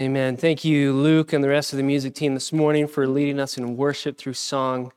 [0.00, 0.36] Amen.
[0.36, 3.56] Thank you, Luke, and the rest of the music team this morning for leading us
[3.56, 4.92] in worship through song.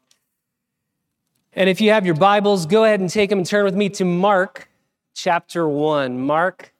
[1.54, 3.90] And if you have your Bibles, go ahead and take them and turn with me
[3.90, 4.72] to Mark
[5.14, 6.20] chapter 1.
[6.20, 6.74] Mark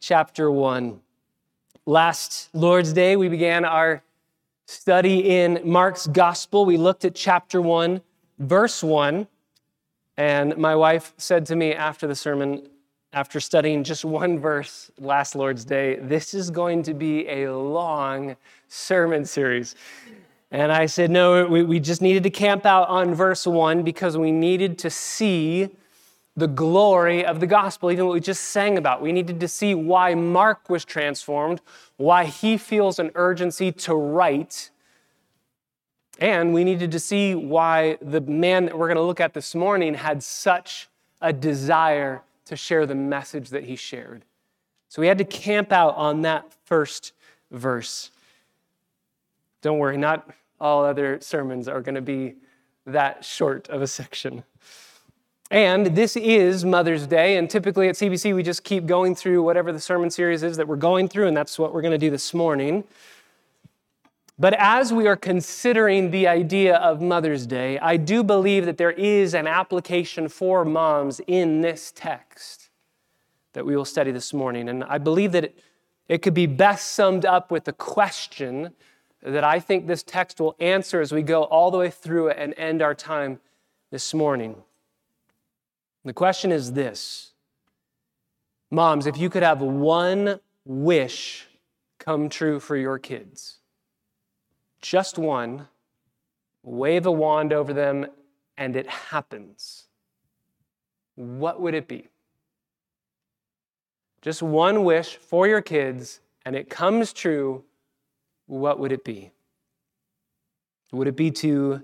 [0.00, 0.98] chapter 1.
[1.84, 4.02] Last Lord's Day, we began our
[4.64, 6.64] study in Mark's Gospel.
[6.64, 8.00] We looked at chapter 1,
[8.38, 9.26] verse 1.
[10.16, 12.66] And my wife said to me after the sermon,
[13.12, 18.36] after studying just one verse last Lord's Day, this is going to be a long
[18.68, 19.74] sermon series.
[20.50, 24.16] And I said, no, we, we just needed to camp out on verse one because
[24.16, 25.68] we needed to see
[26.36, 29.02] the glory of the gospel, even what we just sang about.
[29.02, 31.60] We needed to see why Mark was transformed,
[31.98, 34.70] why he feels an urgency to write.
[36.18, 39.54] And we needed to see why the man that we're going to look at this
[39.54, 40.88] morning had such
[41.20, 44.26] a desire to share the message that he shared.
[44.90, 47.14] So we had to camp out on that first
[47.50, 48.10] verse.
[49.62, 50.28] Don't worry, not
[50.60, 52.34] all other sermons are going to be
[52.84, 54.44] that short of a section.
[55.50, 59.72] And this is Mother's Day, and typically at CBC we just keep going through whatever
[59.72, 62.10] the sermon series is that we're going through, and that's what we're going to do
[62.10, 62.84] this morning.
[64.42, 68.90] But as we are considering the idea of Mother's Day, I do believe that there
[68.90, 72.70] is an application for moms in this text
[73.52, 74.68] that we will study this morning.
[74.68, 75.60] And I believe that it,
[76.08, 78.72] it could be best summed up with the question
[79.22, 82.36] that I think this text will answer as we go all the way through it
[82.36, 83.38] and end our time
[83.92, 84.56] this morning.
[86.04, 87.30] The question is this
[88.72, 91.46] Moms, if you could have one wish
[92.00, 93.60] come true for your kids,
[94.82, 95.68] just one,
[96.62, 98.06] wave a wand over them,
[98.58, 99.86] and it happens,
[101.14, 102.08] what would it be?
[104.20, 107.64] Just one wish for your kids, and it comes true,
[108.46, 109.32] what would it be?
[110.92, 111.82] Would it be to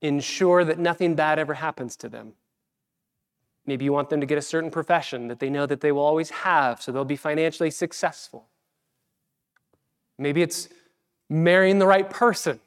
[0.00, 2.34] ensure that nothing bad ever happens to them?
[3.66, 6.02] Maybe you want them to get a certain profession that they know that they will
[6.02, 8.46] always have, so they'll be financially successful.
[10.16, 10.68] Maybe it's
[11.28, 12.60] marrying the right person.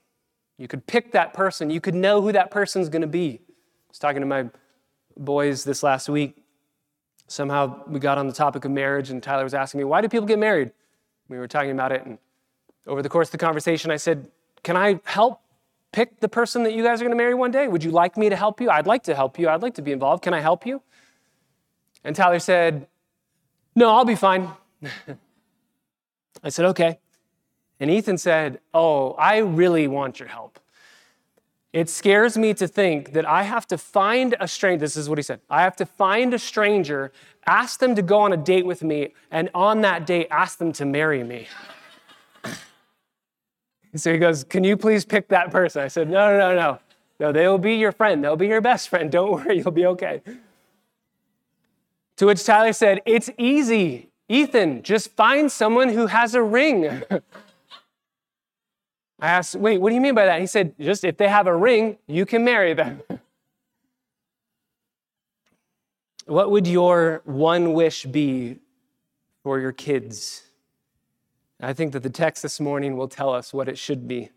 [0.58, 3.40] You could pick that person, you could know who that person's going to be.
[3.42, 4.50] I was talking to my
[5.18, 6.38] boys this last week.
[7.28, 10.10] Somehow we got on the topic of marriage, and Tyler was asking me, Why do
[10.10, 10.72] people get married?
[11.30, 12.18] We were talking about it, and
[12.86, 14.30] over the course of the conversation, I said,
[14.64, 15.42] Can I help
[15.92, 17.68] pick the person that you guys are going to marry one day?
[17.68, 18.70] Would you like me to help you?
[18.70, 19.50] I'd like to help you.
[19.50, 20.24] I'd like to be involved.
[20.24, 20.82] Can I help you?
[22.04, 22.88] And Tyler said,
[23.76, 24.50] No, I'll be fine.
[26.44, 27.00] I said, Okay.
[27.82, 30.60] And Ethan said, Oh, I really want your help.
[31.74, 34.82] It scares me to think that I have to find a stranger.
[34.82, 37.12] This is what he said I have to find a stranger,
[37.48, 40.72] ask them to go on a date with me, and on that date, ask them
[40.74, 41.48] to marry me.
[43.96, 45.82] so he goes, Can you please pick that person?
[45.82, 46.80] I said, No, no, no, no.
[47.20, 48.24] No, they will be your friend.
[48.24, 49.12] They'll be your best friend.
[49.12, 50.22] Don't worry, you'll be okay.
[52.18, 54.10] To which Tyler said, It's easy.
[54.30, 57.02] Ethan, just find someone who has a ring.
[59.22, 60.42] I asked, wait, what do you mean by that?
[60.42, 63.04] He said, just if they have a ring, you can marry them.
[66.26, 68.58] what would your one wish be
[69.44, 70.42] for your kids?
[71.62, 74.32] I think that the text this morning will tell us what it should be.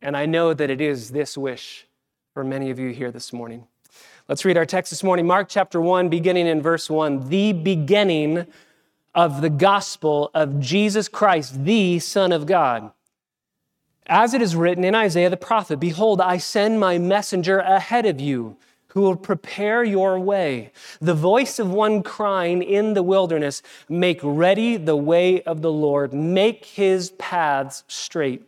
[0.00, 1.88] And I know that it is this wish
[2.32, 3.66] for many of you here this morning.
[4.28, 7.28] Let's read our text this morning, Mark chapter 1, beginning in verse 1.
[7.28, 8.46] The beginning
[9.16, 12.92] of the gospel of Jesus Christ, the Son of God
[14.08, 18.20] as it is written in Isaiah the prophet Behold, I send my messenger ahead of
[18.20, 18.56] you
[18.88, 20.72] who will prepare your way.
[21.00, 26.12] The voice of one crying in the wilderness, Make ready the way of the Lord,
[26.12, 28.42] make his paths straight.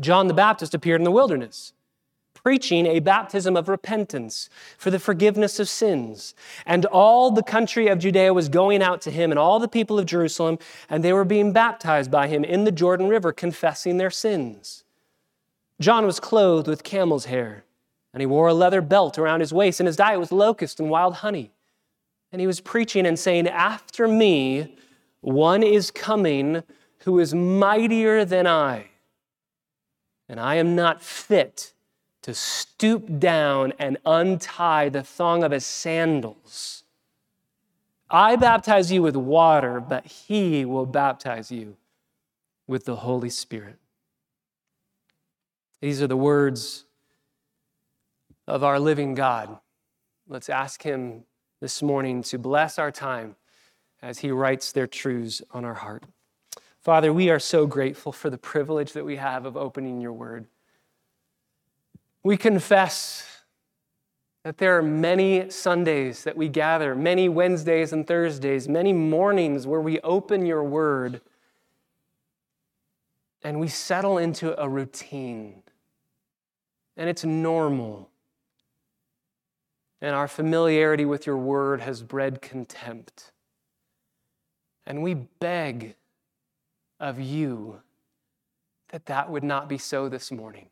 [0.00, 1.72] John the Baptist appeared in the wilderness
[2.44, 6.34] preaching a baptism of repentance for the forgiveness of sins.
[6.66, 9.98] And all the country of Judea was going out to him, and all the people
[9.98, 10.58] of Jerusalem,
[10.90, 14.84] and they were being baptized by him in the Jordan River, confessing their sins.
[15.80, 17.64] John was clothed with camel's hair,
[18.12, 20.90] and he wore a leather belt around his waist, and his diet was locust and
[20.90, 21.50] wild honey.
[22.30, 24.76] And he was preaching and saying, After me,
[25.22, 26.62] one is coming
[26.98, 28.88] who is mightier than I,
[30.28, 31.73] and I am not fit
[32.24, 36.82] to stoop down and untie the thong of his sandals.
[38.08, 41.76] I baptize you with water, but he will baptize you
[42.66, 43.76] with the Holy Spirit.
[45.82, 46.86] These are the words
[48.48, 49.58] of our living God.
[50.26, 51.24] Let's ask him
[51.60, 53.36] this morning to bless our time
[54.00, 56.04] as he writes their truths on our heart.
[56.80, 60.46] Father, we are so grateful for the privilege that we have of opening your word.
[62.24, 63.42] We confess
[64.44, 69.80] that there are many Sundays that we gather, many Wednesdays and Thursdays, many mornings where
[69.80, 71.20] we open your word
[73.42, 75.62] and we settle into a routine.
[76.96, 78.08] And it's normal.
[80.00, 83.32] And our familiarity with your word has bred contempt.
[84.86, 85.96] And we beg
[87.00, 87.80] of you
[88.90, 90.68] that that would not be so this morning.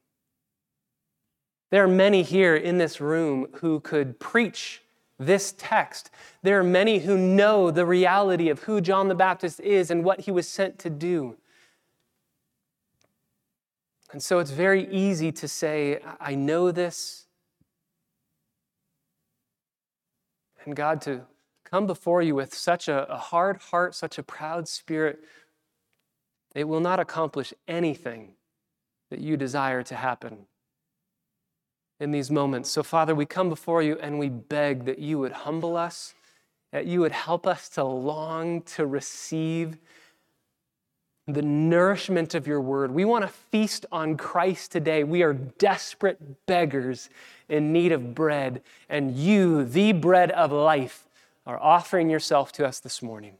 [1.72, 4.82] There are many here in this room who could preach
[5.18, 6.10] this text.
[6.42, 10.20] There are many who know the reality of who John the Baptist is and what
[10.20, 11.38] he was sent to do.
[14.12, 17.24] And so it's very easy to say, I know this.
[20.66, 21.22] And God, to
[21.64, 25.20] come before you with such a, a hard heart, such a proud spirit,
[26.54, 28.34] it will not accomplish anything
[29.08, 30.48] that you desire to happen
[32.02, 32.68] in these moments.
[32.68, 36.14] So, Father, we come before you and we beg that you would humble us,
[36.72, 39.78] that you would help us to long to receive
[41.28, 42.90] the nourishment of your word.
[42.90, 45.04] We want to feast on Christ today.
[45.04, 47.08] We are desperate beggars
[47.48, 51.08] in need of bread, and you, the bread of life,
[51.46, 53.34] are offering yourself to us this morning.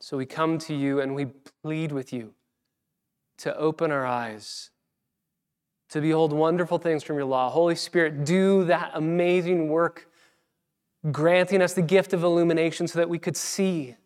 [0.00, 1.26] So we come to you and we
[1.62, 2.34] plead with you
[3.38, 4.71] to open our eyes,
[5.92, 7.48] to behold wonderful things from your law.
[7.48, 10.08] Holy Spirit, do that amazing work,
[11.10, 13.96] granting us the gift of illumination so that we could see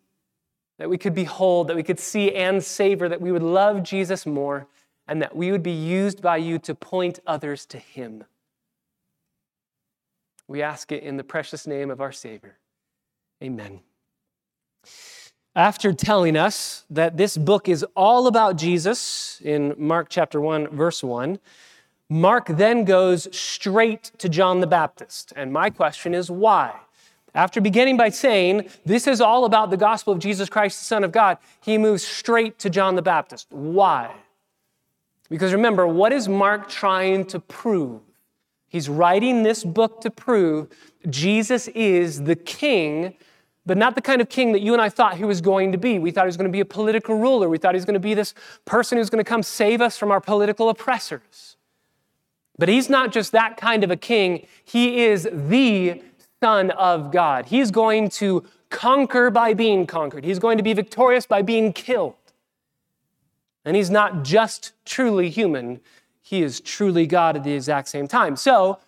[0.77, 4.25] that we could behold, that we could see and savor, that we would love Jesus
[4.25, 4.67] more,
[5.07, 8.23] and that we would be used by you to point others to him.
[10.47, 12.57] We ask it in the precious name of our Savior.
[13.43, 13.81] Amen.
[15.55, 21.03] After telling us that this book is all about Jesus in Mark chapter 1, verse
[21.03, 21.39] 1,
[22.09, 25.33] Mark then goes straight to John the Baptist.
[25.35, 26.79] And my question is why?
[27.33, 31.03] After beginning by saying, This is all about the gospel of Jesus Christ, the Son
[31.03, 33.47] of God, he moves straight to John the Baptist.
[33.51, 34.13] Why?
[35.29, 38.01] Because remember, what is Mark trying to prove?
[38.69, 40.69] He's writing this book to prove
[41.09, 43.15] Jesus is the king,
[43.65, 45.77] but not the kind of king that you and I thought he was going to
[45.77, 45.99] be.
[45.99, 47.49] We thought he was going to be a political ruler.
[47.49, 48.33] We thought he was going to be this
[48.63, 51.56] person who's going to come save us from our political oppressors.
[52.57, 56.01] But he's not just that kind of a king, he is the
[56.41, 57.47] Son of God.
[57.47, 62.15] He's going to conquer by being conquered, he's going to be victorious by being killed.
[63.63, 65.81] And he's not just truly human,
[66.21, 68.35] he is truly God at the exact same time.
[68.35, 68.79] So,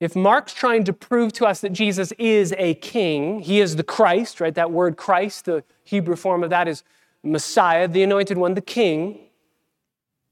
[0.00, 3.82] if Mark's trying to prove to us that Jesus is a king, he is the
[3.84, 4.54] Christ, right?
[4.54, 6.82] That word Christ, the Hebrew form of that is
[7.22, 9.18] Messiah, the anointed one, the king.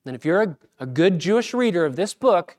[0.09, 2.57] Then, if you're a, a good Jewish reader of this book,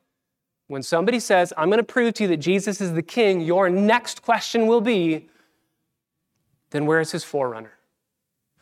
[0.67, 3.71] when somebody says, I'm going to prove to you that Jesus is the king, your
[3.71, 5.25] next question will be,
[6.69, 7.71] then where is his forerunner?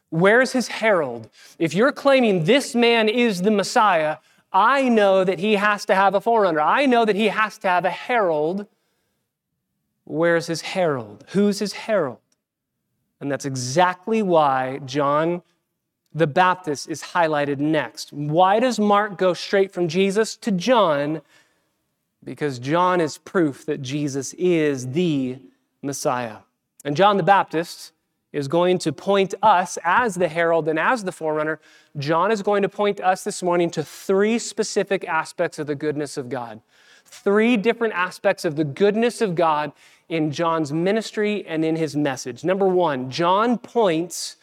[0.09, 1.29] Where is his herald?
[1.59, 4.19] If you're claiming this man is the Messiah,
[4.53, 6.61] I know that he has to have a forerunner.
[6.61, 8.67] I know that he has to have a herald.
[10.05, 11.25] Where's his herald?
[11.31, 12.19] Who's his herald?
[13.19, 15.41] And that's exactly why John
[16.13, 18.11] the Baptist is highlighted next.
[18.13, 21.21] Why does Mark go straight from Jesus to John
[22.27, 25.37] because John is proof that Jesus is the
[25.81, 26.39] Messiah.
[26.83, 27.93] And John the Baptist
[28.33, 31.61] is going to point us as the herald and as the forerunner.
[31.97, 36.17] John is going to point us this morning to three specific aspects of the goodness
[36.17, 36.59] of God.
[37.05, 39.71] Three different aspects of the goodness of God
[40.09, 42.43] in John's ministry and in his message.
[42.43, 44.35] Number one, John points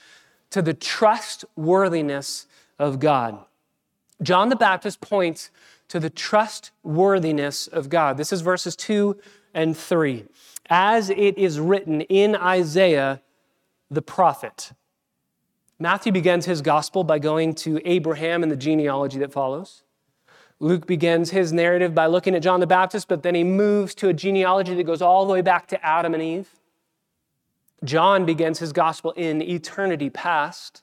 [0.55, 2.47] to the trustworthiness
[2.79, 3.45] of God.
[4.23, 5.51] John the Baptist points
[5.89, 8.17] to the trustworthiness of God.
[8.19, 9.17] This is verses 2
[9.53, 10.25] and 3.
[10.71, 13.21] As it is written in Isaiah
[13.91, 14.71] the prophet.
[15.81, 19.83] Matthew begins his gospel by going to Abraham and the genealogy that follows.
[20.61, 24.09] Luke begins his narrative by looking at John the Baptist, but then he moves to
[24.09, 26.49] a genealogy that goes all the way back to Adam and Eve.
[27.85, 30.83] John begins his gospel in eternity past.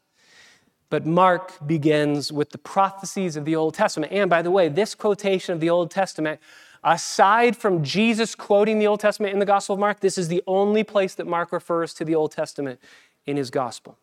[0.91, 4.11] But Mark begins with the prophecies of the Old Testament.
[4.11, 6.41] And by the way, this quotation of the Old Testament,
[6.83, 10.43] aside from Jesus quoting the Old Testament in the Gospel of Mark, this is the
[10.47, 12.77] only place that Mark refers to the Old Testament
[13.25, 13.97] in his Gospel.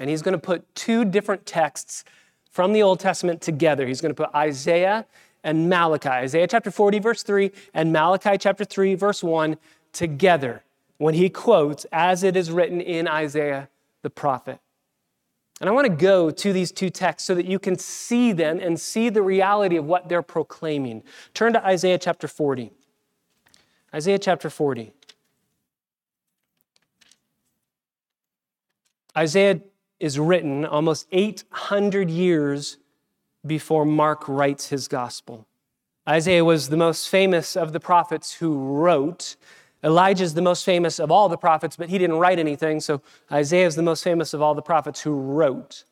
[0.00, 2.04] And he's going to put two different texts
[2.50, 3.86] from the Old Testament together.
[3.86, 5.04] He's going to put Isaiah
[5.44, 9.58] and Malachi, Isaiah chapter 40, verse 3, and Malachi chapter 3, verse 1
[9.92, 10.64] together
[11.00, 13.70] when he quotes, as it is written in Isaiah
[14.02, 14.60] the prophet.
[15.58, 18.60] And I want to go to these two texts so that you can see them
[18.60, 21.02] and see the reality of what they're proclaiming.
[21.32, 22.70] Turn to Isaiah chapter 40.
[23.94, 24.92] Isaiah chapter 40.
[29.16, 29.62] Isaiah
[30.00, 32.76] is written almost 800 years
[33.46, 35.46] before Mark writes his gospel.
[36.06, 39.36] Isaiah was the most famous of the prophets who wrote.
[39.82, 43.00] Elijah is the most famous of all the prophets, but he didn't write anything, so
[43.32, 45.84] Isaiah is the most famous of all the prophets who wrote.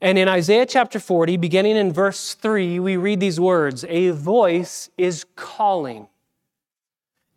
[0.00, 4.90] And in Isaiah chapter 40, beginning in verse 3, we read these words A voice
[4.98, 6.08] is calling,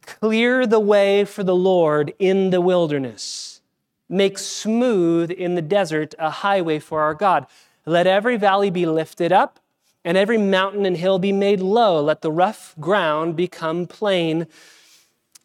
[0.05, 3.61] Clear the way for the Lord in the wilderness,
[4.09, 7.47] make smooth in the desert a highway for our God.
[7.85, 9.59] Let every valley be lifted up,
[10.03, 12.01] and every mountain and hill be made low.
[12.03, 14.45] Let the rough ground become plain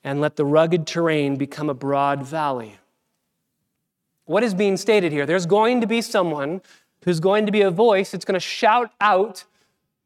[0.07, 2.79] and let the rugged terrain become a broad valley.
[4.25, 5.27] What is being stated here?
[5.27, 6.63] There's going to be someone
[7.05, 9.45] who's going to be a voice that's going to shout out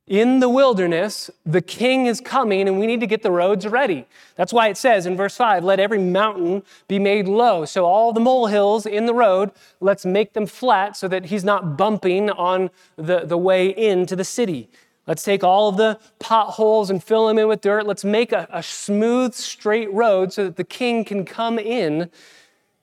[0.07, 4.07] in the wilderness, the king is coming and we need to get the roads ready.
[4.35, 7.65] That's why it says in verse 5, let every mountain be made low.
[7.65, 11.77] So all the molehills in the road, let's make them flat so that he's not
[11.77, 14.69] bumping on the, the way into the city.
[15.07, 17.87] Let's take all of the potholes and fill them in with dirt.
[17.87, 22.11] Let's make a, a smooth, straight road so that the king can come in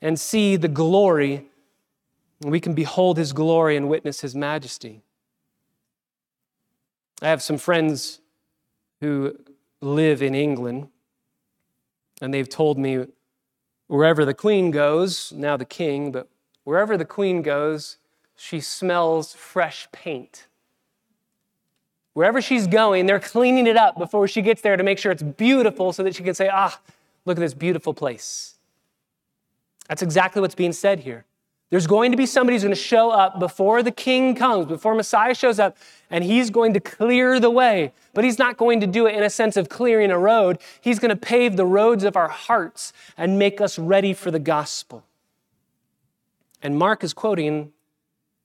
[0.02, 1.48] and see the glory.
[2.42, 5.02] And we can behold his glory and witness his majesty.
[7.22, 8.20] I have some friends
[9.02, 9.38] who
[9.82, 10.90] live in England,
[12.22, 13.06] and they've told me
[13.88, 16.28] wherever the queen goes, now the king, but
[16.64, 17.98] wherever the queen goes,
[18.36, 20.47] she smells fresh paint.
[22.18, 25.22] Wherever she's going, they're cleaning it up before she gets there to make sure it's
[25.22, 26.82] beautiful so that she can say, ah,
[27.26, 28.56] look at this beautiful place.
[29.88, 31.26] That's exactly what's being said here.
[31.70, 34.96] There's going to be somebody who's going to show up before the king comes, before
[34.96, 35.78] Messiah shows up,
[36.10, 37.94] and he's going to clear the way.
[38.16, 40.58] But he's not going to do it in a sense of clearing a road.
[40.82, 44.40] He's going to pave the roads of our hearts and make us ready for the
[44.40, 45.06] gospel.
[46.64, 47.74] And Mark is quoting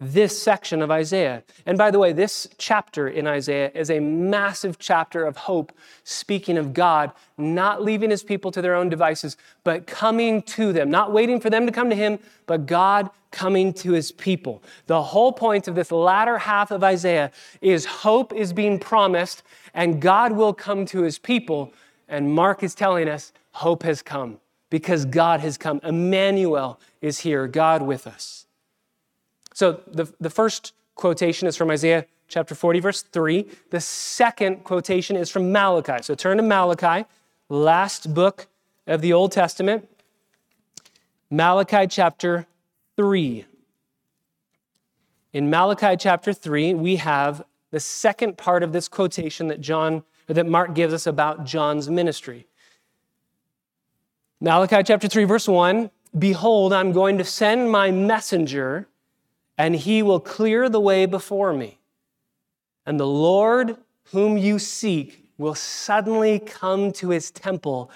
[0.02, 1.44] this section of Isaiah.
[1.64, 5.72] And by the way, this chapter in Isaiah is a massive chapter of hope,
[6.04, 10.90] speaking of God not leaving his people to their own devices, but coming to them,
[10.90, 14.62] not waiting for them to come to him, but God coming to his people.
[14.86, 17.30] The whole point of this latter half of Isaiah
[17.60, 19.42] is hope is being promised
[19.74, 21.72] and God will come to his people.
[22.08, 25.80] And Mark is telling us hope has come because God has come.
[25.82, 28.46] Emmanuel is here, God with us.
[29.54, 33.46] So the, the first quotation is from Isaiah chapter 40, verse 3.
[33.70, 36.02] The second quotation is from Malachi.
[36.02, 37.06] So turn to Malachi,
[37.48, 38.46] last book
[38.86, 39.88] of the Old Testament.
[41.30, 42.46] Malachi chapter
[42.96, 43.44] 3.
[45.32, 50.34] In Malachi chapter 3, we have the second part of this quotation that John or
[50.34, 52.46] that Mark gives us about John's ministry.
[54.40, 58.88] Malachi chapter 3 verse 1, behold I'm going to send my messenger
[59.62, 61.78] and he will clear the way before me.
[62.84, 63.76] And the Lord
[64.10, 67.88] whom you seek will suddenly come to his temple.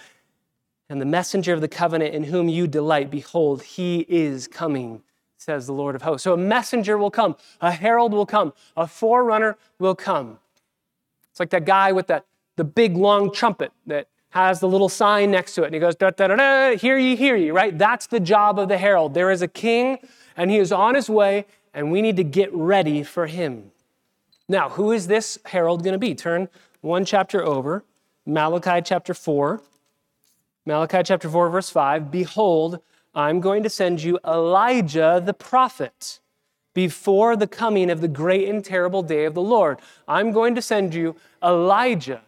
[0.89, 5.03] And the messenger of the covenant in whom you delight, behold, he is coming,
[5.39, 6.23] says the Lord of hosts.
[6.23, 10.39] So a messenger will come, a herald will come, a forerunner will come.
[11.33, 15.33] It's like that guy with that, the big long trumpet that has the little sign
[15.33, 15.67] next to it.
[15.67, 17.77] And he goes, da, da, da, da, hear ye, hear ye, right?
[17.77, 19.15] That's the job of the herald.
[19.15, 19.99] There is a king
[20.37, 23.71] and he is on his way, and we need to get ready for him.
[24.49, 26.15] Now, who is this herald going to be?
[26.15, 26.49] Turn
[26.81, 27.85] one chapter over,
[28.25, 29.63] Malachi chapter 4.
[30.67, 32.81] Malachi chapter 4, verse 5 Behold,
[33.15, 36.21] I'm going to send you Elijah the prophet
[36.75, 39.79] before the coming of the great and terrible day of the Lord.
[40.07, 42.21] I'm going to send you Elijah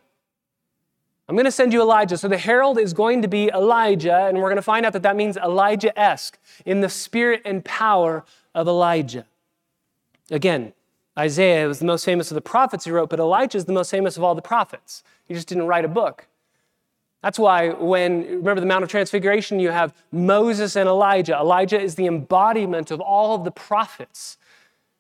[1.29, 2.17] I'm going to send you Elijah.
[2.17, 5.03] So the herald is going to be Elijah, and we're going to find out that
[5.03, 9.27] that means Elijah esque in the spirit and power of Elijah.
[10.31, 10.73] Again,
[11.19, 13.91] Isaiah was the most famous of the prophets he wrote, but Elijah is the most
[13.91, 15.03] famous of all the prophets.
[15.27, 16.27] He just didn't write a book.
[17.23, 21.37] That's why when, remember the Mount of Transfiguration, you have Moses and Elijah.
[21.37, 24.39] Elijah is the embodiment of all of the prophets.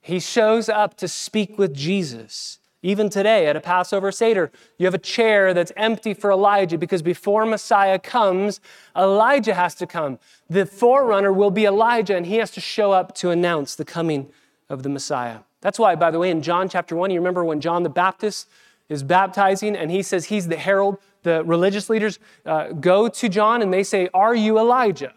[0.01, 2.59] He shows up to speak with Jesus.
[2.83, 7.03] Even today at a Passover Seder, you have a chair that's empty for Elijah because
[7.03, 8.61] before Messiah comes,
[8.97, 10.19] Elijah has to come.
[10.49, 14.31] The forerunner will be Elijah, and he has to show up to announce the coming
[14.69, 15.41] of the Messiah.
[15.61, 18.49] That's why, by the way, in John chapter 1, you remember when John the Baptist
[18.89, 23.61] is baptizing and he says he's the herald, the religious leaders uh, go to John
[23.61, 25.13] and they say, Are you Elijah?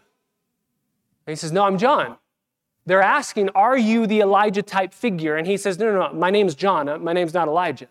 [1.26, 2.16] And he says, No, I'm John.
[2.84, 5.36] They're asking, Are you the Elijah type figure?
[5.36, 6.88] And he says, No, no, no, my name's John.
[6.88, 7.88] Uh, my name's not Elijah.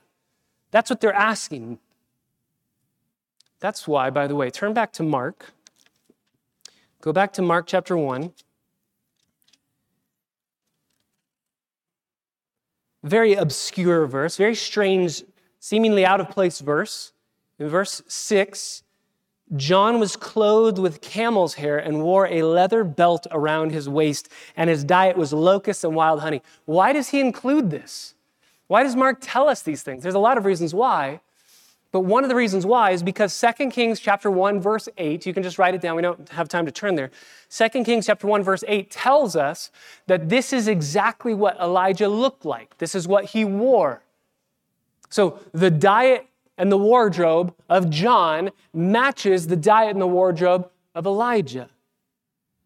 [0.71, 1.79] That's what they're asking.
[3.60, 5.53] That's why, by the way, turn back to Mark.
[7.00, 8.31] Go back to Mark chapter 1.
[13.03, 15.24] Very obscure verse, very strange,
[15.60, 17.13] seemingly out of place verse.
[17.57, 18.83] In verse 6,
[19.55, 24.70] John was clothed with camel's hair and wore a leather belt around his waist, and
[24.70, 26.41] his diet was locusts and wild honey.
[26.65, 28.15] Why does he include this?
[28.67, 30.03] Why does Mark tell us these things?
[30.03, 31.20] There's a lot of reasons why.
[31.91, 35.34] But one of the reasons why is because 2 Kings chapter 1 verse 8, you
[35.34, 35.98] can just write it down.
[35.98, 37.12] We don't have time to turn there.
[37.50, 39.72] 2 Kings chapter 1 verse 8 tells us
[40.08, 42.77] that this is exactly what Elijah looked like.
[42.77, 44.03] This is what he wore.
[45.10, 46.27] So the diet
[46.61, 51.71] and the wardrobe of John matches the diet and the wardrobe of Elijah.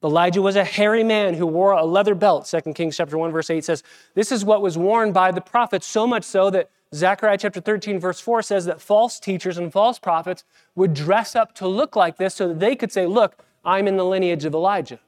[0.04, 2.46] Elijah was a hairy man who wore a leather belt.
[2.46, 3.84] 2 Kings chapter 1 verse 8 says,
[4.14, 7.98] "This is what was worn by the prophets so much so that Zechariah chapter 13,
[7.98, 10.44] verse 4 says that false teachers and false prophets
[10.76, 13.96] would dress up to look like this so that they could say, Look, I'm in
[13.96, 15.00] the lineage of Elijah.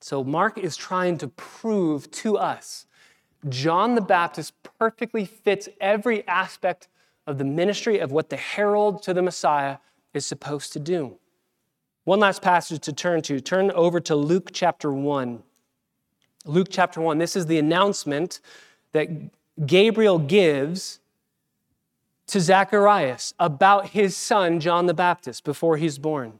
[0.00, 2.86] So Mark is trying to prove to us
[3.48, 6.88] John the Baptist perfectly fits every aspect
[7.26, 9.78] of the ministry of what the herald to the Messiah
[10.14, 11.18] is supposed to do.
[12.04, 13.40] One last passage to turn to.
[13.40, 15.42] Turn over to Luke chapter 1.
[16.44, 17.18] Luke chapter 1.
[17.18, 18.40] This is the announcement
[18.92, 19.08] that
[19.66, 21.00] Gabriel gives
[22.28, 26.38] to Zacharias about his son, John the Baptist, before he's born.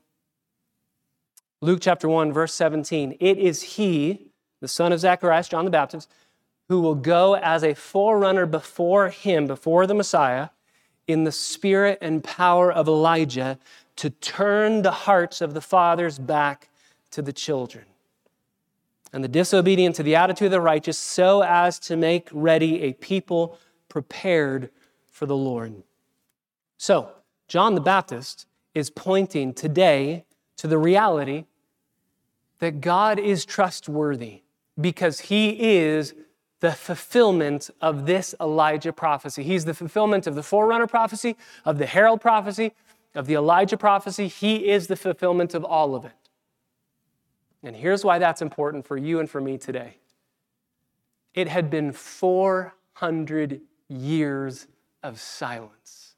[1.60, 3.16] Luke chapter 1, verse 17.
[3.18, 4.28] It is he,
[4.60, 6.10] the son of Zacharias, John the Baptist,
[6.68, 10.50] who will go as a forerunner before him, before the Messiah,
[11.06, 13.58] in the spirit and power of Elijah
[13.96, 16.68] to turn the hearts of the fathers back
[17.10, 17.84] to the children
[19.12, 22.92] and the disobedient to the attitude of the righteous, so as to make ready a
[22.94, 23.58] people
[23.88, 24.70] prepared
[25.10, 25.82] for the Lord.
[26.76, 27.10] So,
[27.48, 30.26] John the Baptist is pointing today
[30.58, 31.46] to the reality
[32.58, 34.42] that God is trustworthy
[34.78, 36.14] because he is
[36.60, 39.42] the fulfillment of this Elijah prophecy.
[39.42, 42.72] He's the fulfillment of the forerunner prophecy, of the herald prophecy,
[43.14, 44.28] of the Elijah prophecy.
[44.28, 46.12] He is the fulfillment of all of it.
[47.62, 49.96] And here's why that's important for you and for me today
[51.34, 54.66] it had been 400 years
[55.02, 56.14] of silence.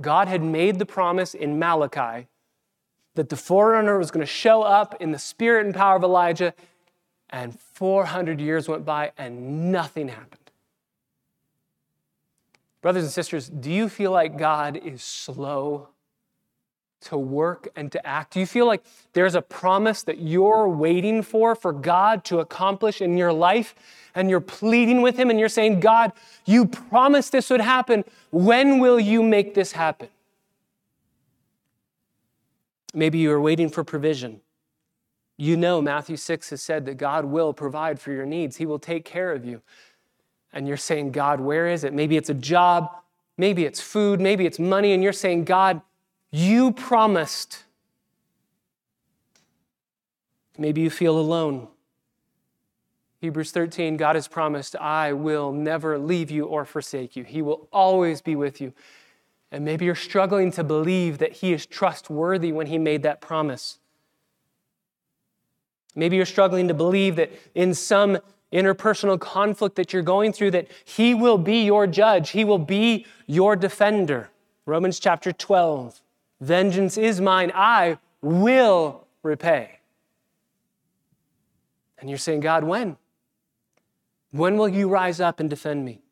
[0.00, 2.26] God had made the promise in Malachi
[3.14, 6.54] that the forerunner was going to show up in the spirit and power of Elijah,
[7.32, 10.38] and 400 years went by and nothing happened.
[12.82, 15.88] Brothers and sisters, do you feel like God is slow
[17.02, 18.34] to work and to act?
[18.34, 23.00] Do you feel like there's a promise that you're waiting for for God to accomplish
[23.00, 23.74] in your life
[24.14, 26.12] and you're pleading with Him and you're saying, God,
[26.44, 28.04] you promised this would happen.
[28.30, 30.08] When will you make this happen?
[32.94, 34.40] Maybe you are waiting for provision.
[35.42, 38.78] You know, Matthew 6 has said that God will provide for your needs, He will
[38.78, 39.60] take care of you.
[40.52, 41.92] And you're saying, God, where is it?
[41.92, 42.88] Maybe it's a job,
[43.36, 45.82] maybe it's food, maybe it's money, and you're saying, God,
[46.30, 47.64] you promised.
[50.56, 51.66] Maybe you feel alone.
[53.20, 57.24] Hebrews 13, God has promised, I will never leave you or forsake you.
[57.24, 58.72] He will always be with you.
[59.50, 63.80] And maybe you're struggling to believe that He is trustworthy when He made that promise.
[65.94, 68.18] Maybe you're struggling to believe that in some
[68.52, 73.06] interpersonal conflict that you're going through that he will be your judge, he will be
[73.26, 74.30] your defender.
[74.66, 76.00] Romans chapter 12.
[76.40, 79.78] Vengeance is mine, I will repay.
[81.98, 82.96] And you're saying, God, when?
[84.32, 86.02] When will you rise up and defend me?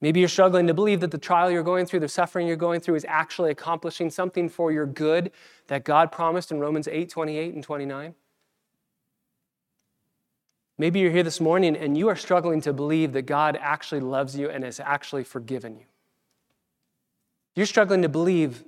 [0.00, 2.80] Maybe you're struggling to believe that the trial you're going through, the suffering you're going
[2.80, 5.30] through, is actually accomplishing something for your good
[5.68, 8.14] that God promised in Romans 8 28 and 29.
[10.82, 14.36] Maybe you're here this morning and you are struggling to believe that God actually loves
[14.36, 15.84] you and has actually forgiven you.
[17.54, 18.64] You're struggling to believe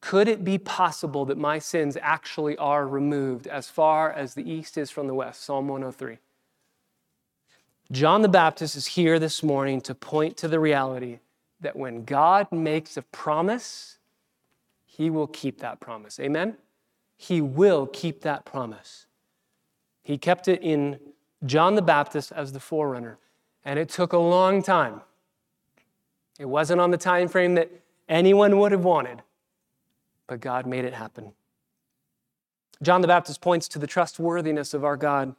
[0.00, 4.76] could it be possible that my sins actually are removed as far as the east
[4.76, 5.44] is from the west?
[5.44, 6.18] Psalm 103.
[7.92, 11.20] John the Baptist is here this morning to point to the reality
[11.60, 13.98] that when God makes a promise,
[14.84, 16.18] he will keep that promise.
[16.18, 16.56] Amen?
[17.16, 19.06] He will keep that promise.
[20.02, 20.98] He kept it in
[21.44, 23.18] John the Baptist as the forerunner,
[23.64, 25.02] and it took a long time.
[26.38, 27.70] It wasn't on the time frame that
[28.08, 29.22] anyone would have wanted
[30.32, 31.32] but God made it happen.
[32.82, 35.34] John the Baptist points to the trustworthiness of our God.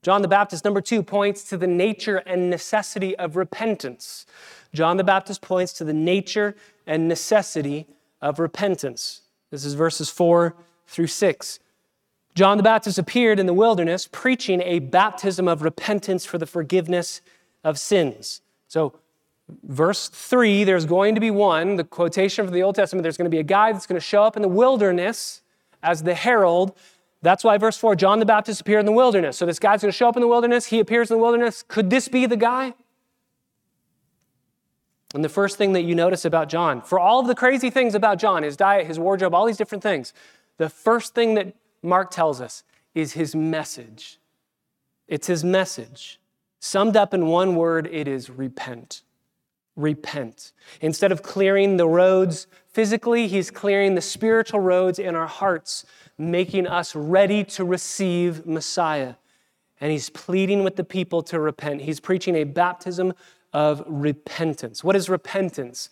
[0.00, 4.24] John the Baptist, number two, points to the nature and necessity of repentance.
[4.72, 7.86] John the Baptist points to the nature and necessity
[8.22, 9.20] of repentance.
[9.50, 11.60] This is verses four through six.
[12.38, 17.20] John the Baptist appeared in the wilderness preaching a baptism of repentance for the forgiveness
[17.64, 18.42] of sins.
[18.68, 18.94] So,
[19.64, 23.24] verse 3, there's going to be one, the quotation from the Old Testament, there's going
[23.24, 25.42] to be a guy that's going to show up in the wilderness
[25.82, 26.78] as the herald.
[27.22, 29.36] That's why verse 4, John the Baptist appeared in the wilderness.
[29.36, 30.66] So, this guy's going to show up in the wilderness.
[30.66, 31.64] He appears in the wilderness.
[31.66, 32.72] Could this be the guy?
[35.12, 37.96] And the first thing that you notice about John, for all of the crazy things
[37.96, 40.14] about John, his diet, his wardrobe, all these different things,
[40.58, 42.64] the first thing that Mark tells us
[42.94, 44.18] is his message.
[45.06, 46.20] It's his message.
[46.60, 49.02] Summed up in one word, it is repent.
[49.76, 50.52] Repent.
[50.80, 55.86] Instead of clearing the roads physically, he's clearing the spiritual roads in our hearts,
[56.18, 59.14] making us ready to receive Messiah.
[59.80, 61.82] And he's pleading with the people to repent.
[61.82, 63.14] He's preaching a baptism
[63.52, 64.82] of repentance.
[64.82, 65.88] What is repentance?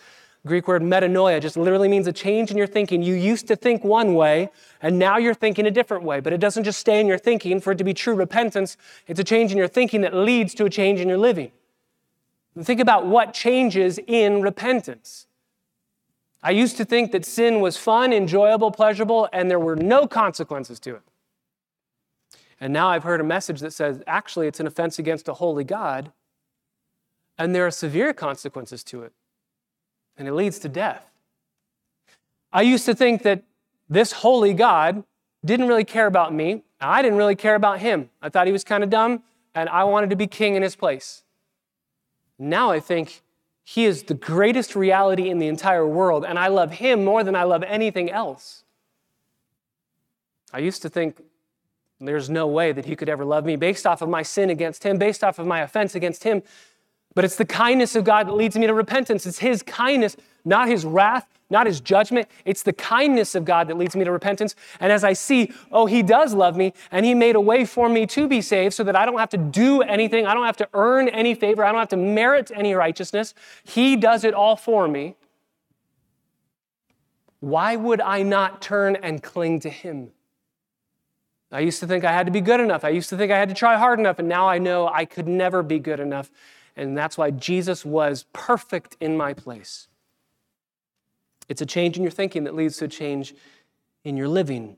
[0.46, 3.02] Greek word metanoia just literally means a change in your thinking.
[3.02, 4.48] You used to think one way,
[4.80, 6.20] and now you're thinking a different way.
[6.20, 7.60] But it doesn't just stay in your thinking.
[7.60, 10.64] For it to be true repentance, it's a change in your thinking that leads to
[10.64, 11.52] a change in your living.
[12.58, 15.26] Think about what changes in repentance.
[16.42, 20.80] I used to think that sin was fun, enjoyable, pleasurable, and there were no consequences
[20.80, 21.02] to it.
[22.60, 25.64] And now I've heard a message that says actually it's an offense against a holy
[25.64, 26.12] God,
[27.36, 29.12] and there are severe consequences to it
[30.16, 31.10] and it leads to death.
[32.52, 33.42] I used to think that
[33.88, 35.04] this holy God
[35.44, 36.62] didn't really care about me.
[36.80, 38.10] I didn't really care about him.
[38.20, 39.22] I thought he was kind of dumb,
[39.54, 41.22] and I wanted to be king in his place.
[42.38, 43.22] Now I think
[43.62, 47.34] he is the greatest reality in the entire world, and I love him more than
[47.34, 48.64] I love anything else.
[50.52, 51.22] I used to think
[51.98, 54.84] there's no way that he could ever love me based off of my sin against
[54.84, 56.42] him, based off of my offense against him.
[57.16, 59.24] But it's the kindness of God that leads me to repentance.
[59.24, 62.28] It's His kindness, not His wrath, not His judgment.
[62.44, 64.54] It's the kindness of God that leads me to repentance.
[64.80, 67.88] And as I see, oh, He does love me, and He made a way for
[67.88, 70.58] me to be saved so that I don't have to do anything, I don't have
[70.58, 73.32] to earn any favor, I don't have to merit any righteousness.
[73.64, 75.16] He does it all for me.
[77.40, 80.10] Why would I not turn and cling to Him?
[81.50, 82.84] I used to think I had to be good enough.
[82.84, 85.06] I used to think I had to try hard enough, and now I know I
[85.06, 86.30] could never be good enough.
[86.76, 89.88] And that's why Jesus was perfect in my place.
[91.48, 93.34] It's a change in your thinking that leads to a change
[94.04, 94.76] in your living.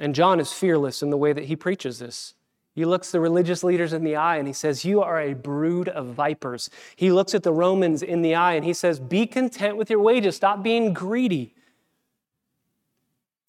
[0.00, 2.34] And John is fearless in the way that he preaches this.
[2.74, 5.88] He looks the religious leaders in the eye and he says, You are a brood
[5.88, 6.70] of vipers.
[6.96, 10.00] He looks at the Romans in the eye and he says, Be content with your
[10.00, 11.54] wages, stop being greedy.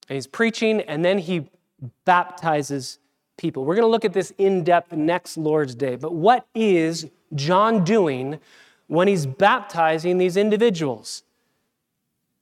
[0.09, 1.49] And he's preaching and then he
[2.03, 2.99] baptizes
[3.37, 3.65] people.
[3.65, 5.95] We're going to look at this in depth next Lord's Day.
[5.95, 8.39] But what is John doing
[8.87, 11.23] when he's baptizing these individuals?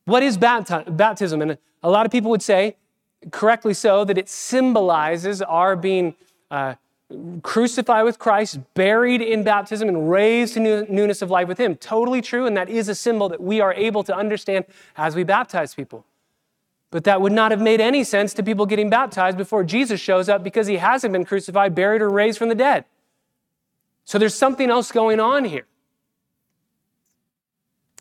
[0.06, 1.41] What is bapti- baptism?
[1.41, 2.75] And a lot of people would say,
[3.32, 6.15] correctly so, that it symbolizes our being
[6.49, 6.75] uh,
[7.43, 11.75] crucified with Christ, buried in baptism, and raised to new- newness of life with Him.
[11.75, 14.65] Totally true, and that is a symbol that we are able to understand
[14.97, 16.06] as we baptize people.
[16.91, 20.27] But that would not have made any sense to people getting baptized before Jesus shows
[20.30, 22.86] up because he hasn't been crucified, buried, or raised from the dead.
[24.04, 25.65] So there's something else going on here.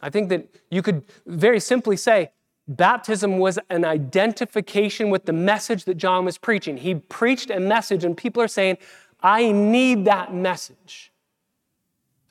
[0.03, 2.31] I think that you could very simply say
[2.67, 6.79] baptism was an identification with the message that John was preaching.
[6.79, 8.79] He preached a message, and people are saying,
[9.23, 11.13] I need that message.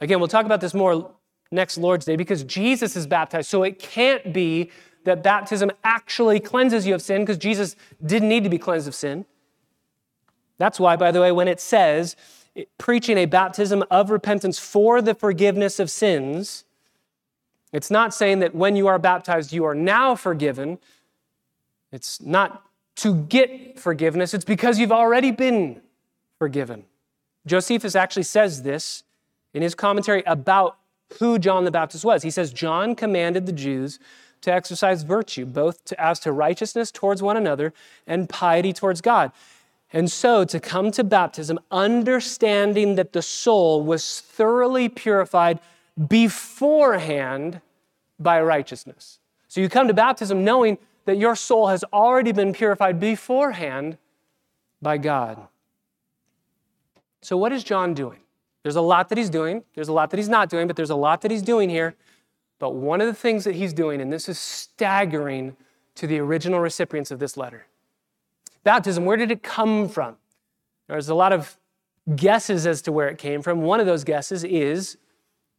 [0.02, 1.12] Again, we'll talk about this more
[1.52, 3.50] next Lord's Day because Jesus is baptized.
[3.50, 4.72] So it can't be
[5.10, 8.96] that baptism actually cleanses you of sin because Jesus didn't need to be cleansed of
[8.96, 9.26] sin.
[10.58, 12.16] That's why, by the way, when it says
[12.78, 16.66] preaching a baptism of repentance for the forgiveness of sins,
[17.72, 20.80] it's not saying that when you are baptized, you are now forgiven.
[21.92, 22.64] It's not
[22.98, 25.82] to get forgiveness, it's because you've already been
[26.38, 26.84] forgiven.
[27.46, 29.04] Josephus actually says this
[29.54, 30.78] in his commentary about
[31.18, 32.24] who John the Baptist was.
[32.24, 34.00] He says, John commanded the Jews
[34.42, 37.74] to exercise virtue, both to, as to righteousness towards one another
[38.08, 39.32] and piety towards God.
[39.92, 45.60] And so to come to baptism, understanding that the soul was thoroughly purified
[46.08, 47.62] beforehand
[48.20, 49.20] by righteousness.
[49.48, 53.98] So you come to baptism knowing that your soul has already been purified beforehand
[54.82, 55.48] by God.
[57.22, 58.20] So, what is John doing?
[58.64, 60.90] There's a lot that he's doing, there's a lot that he's not doing, but there's
[60.90, 61.96] a lot that he's doing here.
[62.60, 65.56] But one of the things that he's doing, and this is staggering
[65.96, 67.66] to the original recipients of this letter
[68.64, 70.18] baptism, where did it come from?
[70.88, 71.58] There's a lot of
[72.16, 73.62] guesses as to where it came from.
[73.62, 74.98] One of those guesses is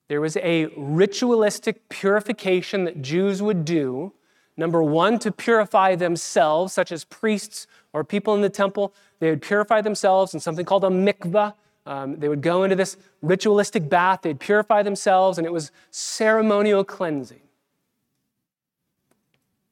[0.08, 4.12] there was a ritualistic purification that Jews would do.
[4.56, 8.92] Number one, to purify themselves, such as priests or people in the temple.
[9.20, 11.54] They would purify themselves in something called a mikvah.
[11.86, 16.84] Um, they would go into this ritualistic bath, they'd purify themselves, and it was ceremonial
[16.84, 17.40] cleansing.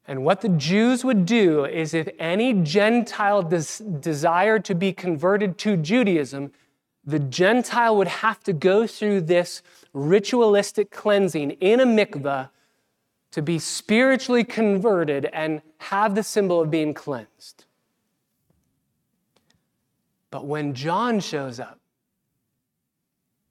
[0.07, 5.59] And what the Jews would do is if any Gentile des- desired to be converted
[5.59, 6.51] to Judaism,
[7.05, 12.49] the Gentile would have to go through this ritualistic cleansing in a mikveh
[13.33, 17.67] to be spiritually converted and have the symbol of being cleansed.
[20.31, 21.78] But when John shows up,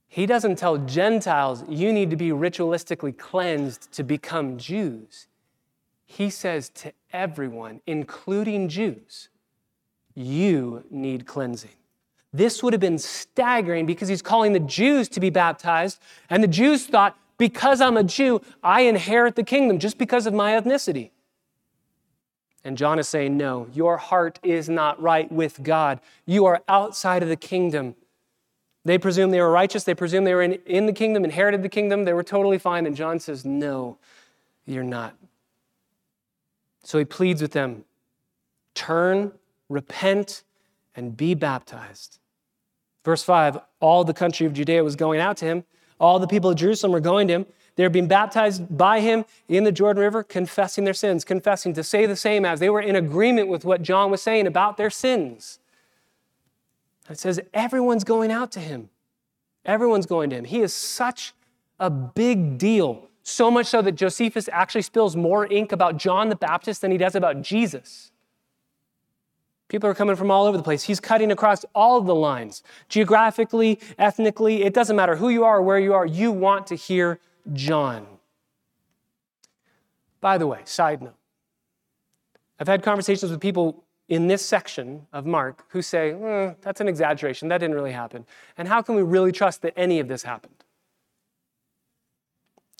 [0.07, 5.27] he doesn't tell Gentiles, you need to be ritualistically cleansed to become Jews.
[6.05, 9.29] He says to everyone, including Jews,
[10.15, 11.71] you need cleansing.
[12.33, 16.47] This would have been staggering because he's calling the Jews to be baptized, and the
[16.47, 21.11] Jews thought, because I'm a Jew, I inherit the kingdom just because of my ethnicity.
[22.63, 26.01] And John is saying, No, your heart is not right with God.
[26.25, 27.95] You are outside of the kingdom.
[28.87, 29.83] They presume they were righteous.
[29.83, 32.05] They presume they were in, in the kingdom, inherited the kingdom.
[32.05, 32.85] They were totally fine.
[32.85, 33.97] And John says, No,
[34.65, 35.13] you're not.
[36.83, 37.83] So he pleads with them
[38.75, 39.33] turn,
[39.67, 40.43] repent,
[40.95, 42.19] and be baptized.
[43.03, 45.65] Verse 5 All the country of Judea was going out to him,
[45.99, 47.45] all the people of Jerusalem were going to him.
[47.75, 51.83] They were being baptized by him in the Jordan River, confessing their sins, confessing to
[51.83, 54.89] say the same as they were in agreement with what John was saying about their
[54.89, 55.59] sins.
[57.09, 58.89] It says everyone's going out to him.
[59.65, 60.45] Everyone's going to him.
[60.45, 61.33] He is such
[61.79, 66.35] a big deal, so much so that Josephus actually spills more ink about John the
[66.35, 68.11] Baptist than he does about Jesus.
[69.67, 70.83] People are coming from all over the place.
[70.83, 72.63] He's cutting across all of the lines.
[72.87, 76.75] Geographically, ethnically, it doesn't matter who you are or where you are, you want to
[76.75, 77.19] hear
[77.51, 78.07] John.
[80.21, 81.15] By the way, side note,
[82.59, 86.87] I've had conversations with people in this section of Mark who say, eh, that's an
[86.87, 88.25] exaggeration, that didn't really happen.
[88.57, 90.55] And how can we really trust that any of this happened?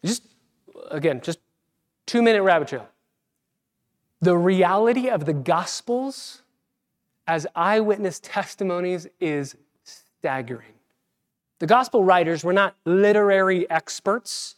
[0.06, 0.24] Just,
[0.90, 1.40] again, just
[2.06, 2.88] two minute rabbit trail.
[4.22, 6.42] The reality of the Gospels
[7.28, 10.74] as eyewitness testimonies is staggering.
[11.60, 14.56] The gospel writers were not literary experts.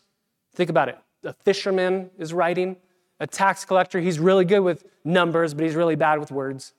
[0.53, 0.99] Think about it.
[1.23, 2.77] A fisherman is writing,
[3.19, 6.73] a tax collector, he's really good with numbers, but he's really bad with words.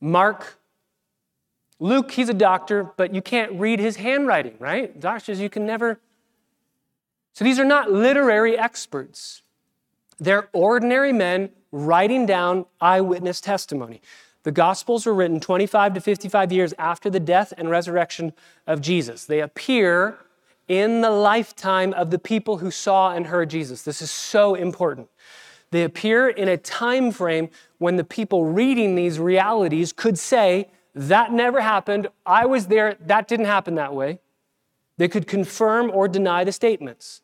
[0.00, 0.58] Mark,
[1.78, 4.98] Luke, he's a doctor, but you can't read his handwriting, right?
[4.98, 6.00] Doctors, you can never.
[7.32, 9.42] So these are not literary experts.
[10.18, 14.00] They're ordinary men writing down eyewitness testimony.
[14.44, 18.32] The Gospels were written 25 to 55 years after the death and resurrection
[18.66, 19.24] of Jesus.
[19.24, 20.18] They appear
[20.68, 23.82] in the lifetime of the people who saw and heard Jesus.
[23.82, 25.08] This is so important.
[25.70, 31.32] They appear in a time frame when the people reading these realities could say, That
[31.32, 32.08] never happened.
[32.24, 32.96] I was there.
[33.00, 34.20] That didn't happen that way.
[34.96, 37.20] They could confirm or deny the statements.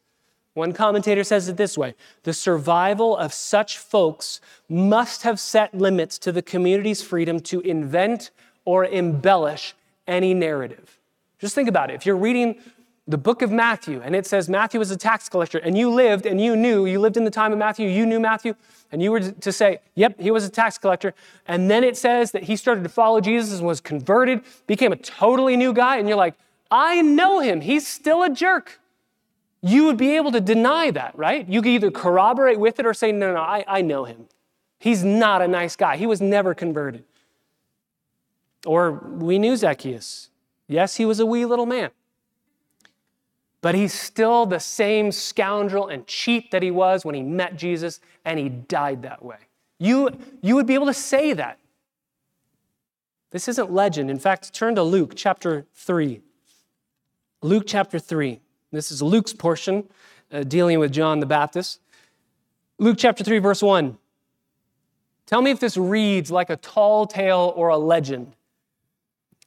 [0.55, 6.19] One commentator says it this way The survival of such folks must have set limits
[6.19, 8.31] to the community's freedom to invent
[8.65, 9.75] or embellish
[10.07, 10.99] any narrative.
[11.39, 11.95] Just think about it.
[11.95, 12.61] If you're reading
[13.13, 16.27] the book of Matthew and it says Matthew was a tax collector and you lived
[16.27, 18.55] and you knew, you lived in the time of Matthew, you knew Matthew,
[18.91, 21.15] and you were to say, yep, he was a tax collector.
[21.47, 24.97] And then it says that he started to follow Jesus and was converted, became a
[24.97, 26.35] totally new guy, and you're like,
[26.71, 27.61] I know him.
[27.61, 28.81] He's still a jerk
[29.63, 31.49] you would be able to deny that, right?
[31.49, 34.27] You could either corroborate with it or say, no, no, no I, I know him.
[34.79, 35.97] He's not a nice guy.
[35.97, 37.05] He was never converted.
[38.67, 40.31] Or we knew Zacchaeus.
[40.67, 41.91] Yes, he was a wee little man.
[43.63, 48.01] But he's still the same scoundrel and cheat that he was when he met Jesus,
[48.25, 49.37] and he died that way.
[49.79, 50.11] You,
[50.43, 51.59] you would be able to say that.
[53.31, 54.11] This isn't legend.
[54.11, 56.21] In fact, turn to Luke chapter 3.
[57.41, 58.41] Luke chapter 3.
[58.73, 59.89] This is Luke's portion
[60.33, 61.81] uh, dealing with John the Baptist.
[62.79, 63.97] Luke chapter 3, verse 1.
[65.27, 68.35] Tell me if this reads like a tall tale or a legend.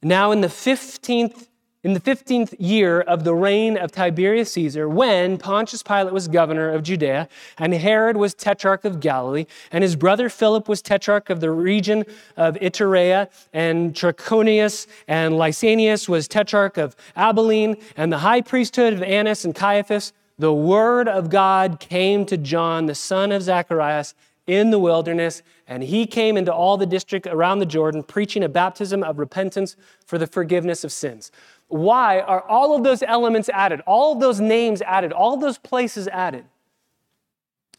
[0.02, 1.48] Now, in the 15th
[1.86, 6.72] in the 15th year of the reign of Tiberius Caesar, when Pontius Pilate was governor
[6.72, 11.42] of Judea, and Herod was tetrarch of Galilee, and his brother Philip was tetrarch of
[11.42, 12.04] the region
[12.36, 19.04] of Iturea, and Trachonitis and Lysanias was tetrarch of Abilene, and the high priesthood of
[19.04, 24.16] Annas and Caiaphas, the word of God came to John, the son of Zacharias,
[24.48, 28.50] in the wilderness, and he came into all the district around the Jordan, preaching a
[28.50, 31.32] baptism of repentance for the forgiveness of sins.
[31.68, 36.08] Why are all of those elements added, all of those names added, all those places
[36.08, 36.46] added?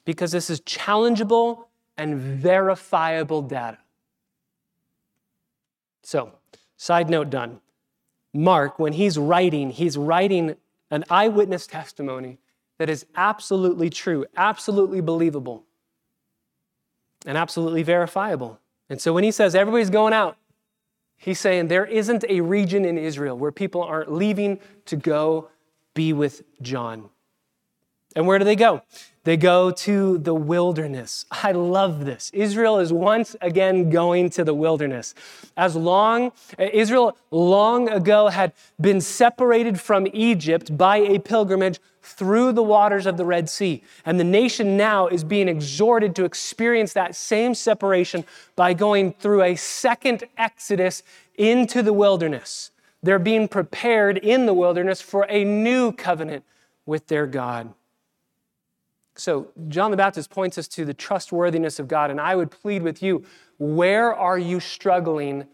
[0.04, 1.64] Because this is challengeable
[1.96, 3.78] and verifiable data.
[6.02, 6.32] So,
[6.76, 7.60] side note done.
[8.34, 10.56] Mark, when he's writing, he's writing
[10.90, 12.38] an eyewitness testimony
[12.78, 15.64] that is absolutely true, absolutely believable,
[17.24, 18.60] and absolutely verifiable.
[18.88, 20.36] And so when he says everybody's going out,
[21.16, 25.48] he's saying there isn't a region in Israel where people aren't leaving to go
[25.94, 27.10] be with John.
[28.16, 28.82] And where do they go?
[29.24, 31.26] They go to the wilderness.
[31.30, 32.30] I love this.
[32.32, 35.14] Israel is once again going to the wilderness.
[35.56, 42.62] As long, Israel long ago had been separated from Egypt by a pilgrimage through the
[42.62, 43.82] waters of the Red Sea.
[44.06, 48.24] And the nation now is being exhorted to experience that same separation
[48.54, 51.02] by going through a second exodus
[51.34, 52.70] into the wilderness.
[53.02, 56.44] They're being prepared in the wilderness for a new covenant
[56.86, 57.74] with their God.
[59.18, 62.82] So, John the Baptist points us to the trustworthiness of God, and I would plead
[62.82, 63.24] with you
[63.58, 65.46] where are you struggling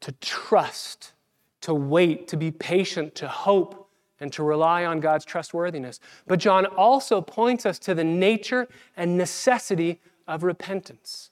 [0.00, 1.14] to trust,
[1.62, 3.88] to wait, to be patient, to hope,
[4.20, 6.00] and to rely on God's trustworthiness?
[6.26, 11.30] But John also points us to the nature and necessity of repentance.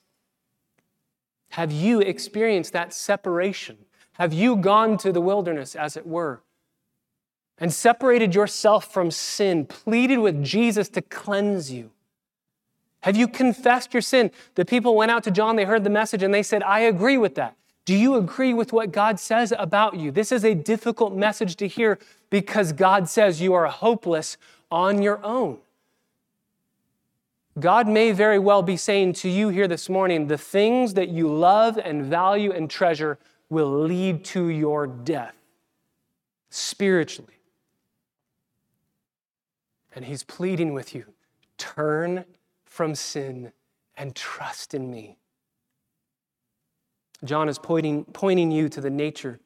[1.50, 3.78] Have you experienced that separation?
[4.12, 6.40] Have you gone to the wilderness, as it were?
[7.58, 11.90] And separated yourself from sin, pleaded with Jesus to cleanse you?
[13.00, 14.30] Have you confessed your sin?
[14.56, 17.18] The people went out to John, they heard the message, and they said, I agree
[17.18, 17.56] with that.
[17.84, 20.10] Do you agree with what God says about you?
[20.10, 24.36] This is a difficult message to hear because God says you are hopeless
[24.70, 25.58] on your own.
[27.58, 31.32] God may very well be saying to you here this morning the things that you
[31.32, 35.34] love and value and treasure will lead to your death
[36.50, 37.35] spiritually.
[39.96, 41.06] And he's pleading with you
[41.58, 42.26] turn
[42.66, 43.50] from sin
[43.96, 45.16] and trust in me.
[47.24, 49.40] John is pointing, pointing you to the nature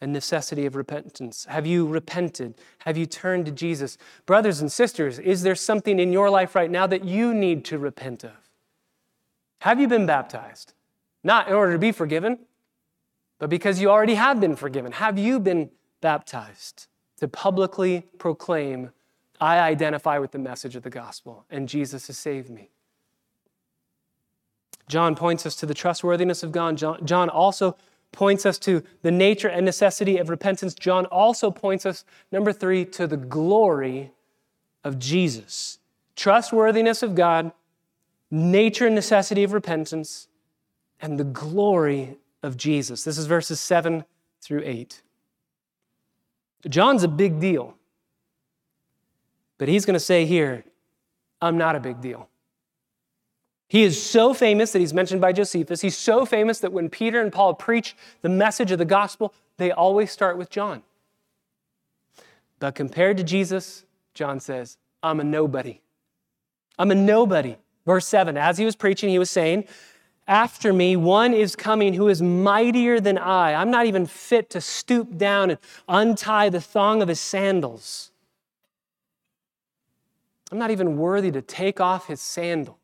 [0.00, 1.44] and necessity of repentance.
[1.50, 2.54] Have you repented?
[2.80, 3.98] Have you turned to Jesus?
[4.24, 7.78] Brothers and sisters, is there something in your life right now that you need to
[7.78, 8.32] repent of?
[9.60, 10.72] Have you been baptized?
[11.22, 12.38] Not in order to be forgiven,
[13.38, 14.92] but because you already have been forgiven.
[14.92, 16.86] Have you been baptized
[17.18, 18.92] to publicly proclaim
[19.40, 22.70] I identify with the message of the gospel, and Jesus has saved me.
[24.88, 26.76] John points us to the trustworthiness of God.
[26.76, 27.76] John, also
[28.10, 30.74] points us to the nature and necessity of repentance.
[30.74, 34.12] John also points us, number three, to the glory
[34.82, 35.78] of Jesus.
[36.16, 37.52] Trustworthiness of God,
[38.30, 40.28] nature and necessity of repentance,
[41.00, 43.04] and the glory of Jesus.
[43.04, 44.04] This is verses 7
[44.40, 45.02] through 8.
[46.68, 47.77] John's a big deal.
[49.58, 50.64] But he's going to say here,
[51.42, 52.28] I'm not a big deal.
[53.68, 55.82] He is so famous that he's mentioned by Josephus.
[55.82, 59.70] He's so famous that when Peter and Paul preach the message of the gospel, they
[59.70, 60.82] always start with John.
[62.60, 65.80] But compared to Jesus, John says, I'm a nobody.
[66.78, 67.56] I'm a nobody.
[67.84, 69.64] Verse 7 As he was preaching, he was saying,
[70.26, 73.54] After me, one is coming who is mightier than I.
[73.54, 78.12] I'm not even fit to stoop down and untie the thong of his sandals.
[80.50, 82.78] I'm not even worthy to take off his sandal.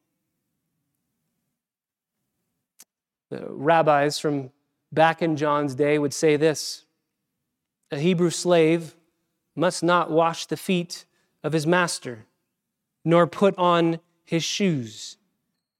[3.30, 4.50] The rabbis from
[4.92, 6.84] back in John's day would say this
[7.90, 8.94] A Hebrew slave
[9.56, 11.04] must not wash the feet
[11.42, 12.26] of his master,
[13.04, 15.16] nor put on his shoes.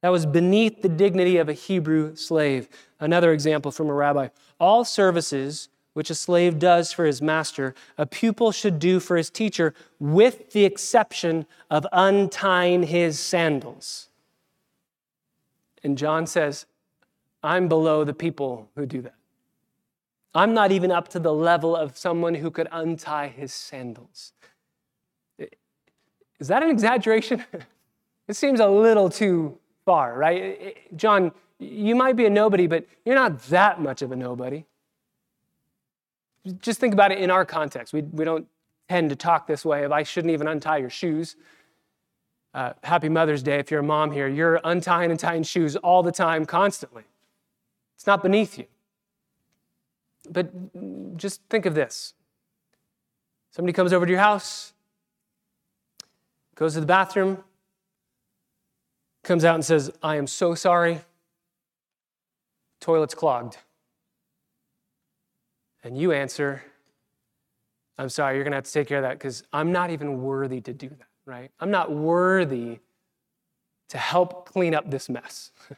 [0.02, 2.68] That was beneath the dignity of a Hebrew slave.
[3.00, 4.28] Another example from a rabbi.
[4.60, 9.30] All services which a slave does for his master, a pupil should do for his
[9.30, 14.08] teacher, with the exception of untying his sandals.
[15.82, 16.66] And John says,
[17.42, 19.14] I'm below the people who do that.
[20.34, 24.32] I'm not even up to the level of someone who could untie his sandals.
[26.40, 27.44] Is that an exaggeration?
[28.28, 30.76] it seems a little too far, right?
[30.96, 34.64] John, you might be a nobody, but you're not that much of a nobody.
[36.60, 37.92] Just think about it in our context.
[37.92, 38.46] We, we don't
[38.88, 41.36] tend to talk this way of I shouldn't even untie your shoes.
[42.52, 44.28] Uh, happy Mother's Day if you're a mom here.
[44.28, 47.04] You're untying and tying shoes all the time, constantly.
[47.96, 48.66] It's not beneath you.
[50.30, 52.14] But just think of this
[53.50, 54.72] somebody comes over to your house,
[56.56, 57.44] goes to the bathroom,
[59.22, 61.00] comes out and says, I am so sorry,
[62.80, 63.58] toilet's clogged.
[65.84, 66.62] And you answer,
[67.98, 70.22] I'm sorry, you're going to have to take care of that because I'm not even
[70.22, 71.50] worthy to do that, right?
[71.60, 72.80] I'm not worthy
[73.88, 75.52] to help clean up this mess.
[75.70, 75.76] I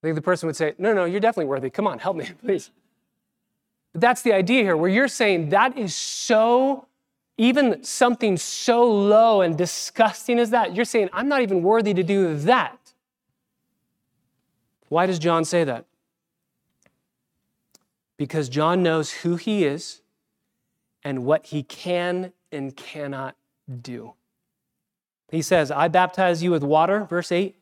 [0.00, 1.70] think the person would say, No, no, you're definitely worthy.
[1.70, 2.70] Come on, help me, please.
[3.92, 6.86] But that's the idea here, where you're saying that is so,
[7.36, 12.02] even something so low and disgusting as that, you're saying, I'm not even worthy to
[12.02, 12.78] do that.
[14.88, 15.84] Why does John say that?
[18.24, 20.00] Because John knows who he is
[21.02, 23.36] and what he can and cannot
[23.82, 24.14] do.
[25.30, 27.54] He says, I baptize you with water, verse 8,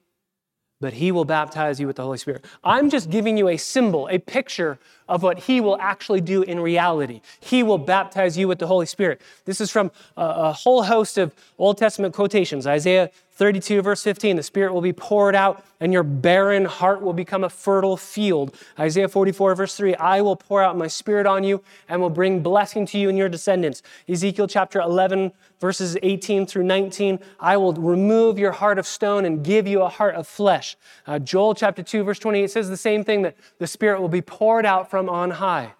[0.80, 2.44] but he will baptize you with the Holy Spirit.
[2.62, 4.78] I'm just giving you a symbol, a picture
[5.08, 7.20] of what he will actually do in reality.
[7.40, 9.20] He will baptize you with the Holy Spirit.
[9.44, 13.10] This is from a, whole host of Old Testament quotations Isaiah
[13.42, 17.42] 32, verse 15, the Spirit will be poured out, and your barren heart will become
[17.42, 18.54] a fertile field.
[18.78, 22.40] Isaiah 44, verse 3, I will pour out my Spirit on you and will bring
[22.40, 23.82] blessing to you and your descendants.
[24.06, 29.42] Ezekiel chapter 11, verses 18 through 19, I will remove your heart of stone and
[29.42, 30.76] give you a heart of flesh.
[31.06, 34.22] Uh, Joel chapter 2, verse 28 says the same thing that the Spirit will be
[34.22, 35.72] poured out from on high.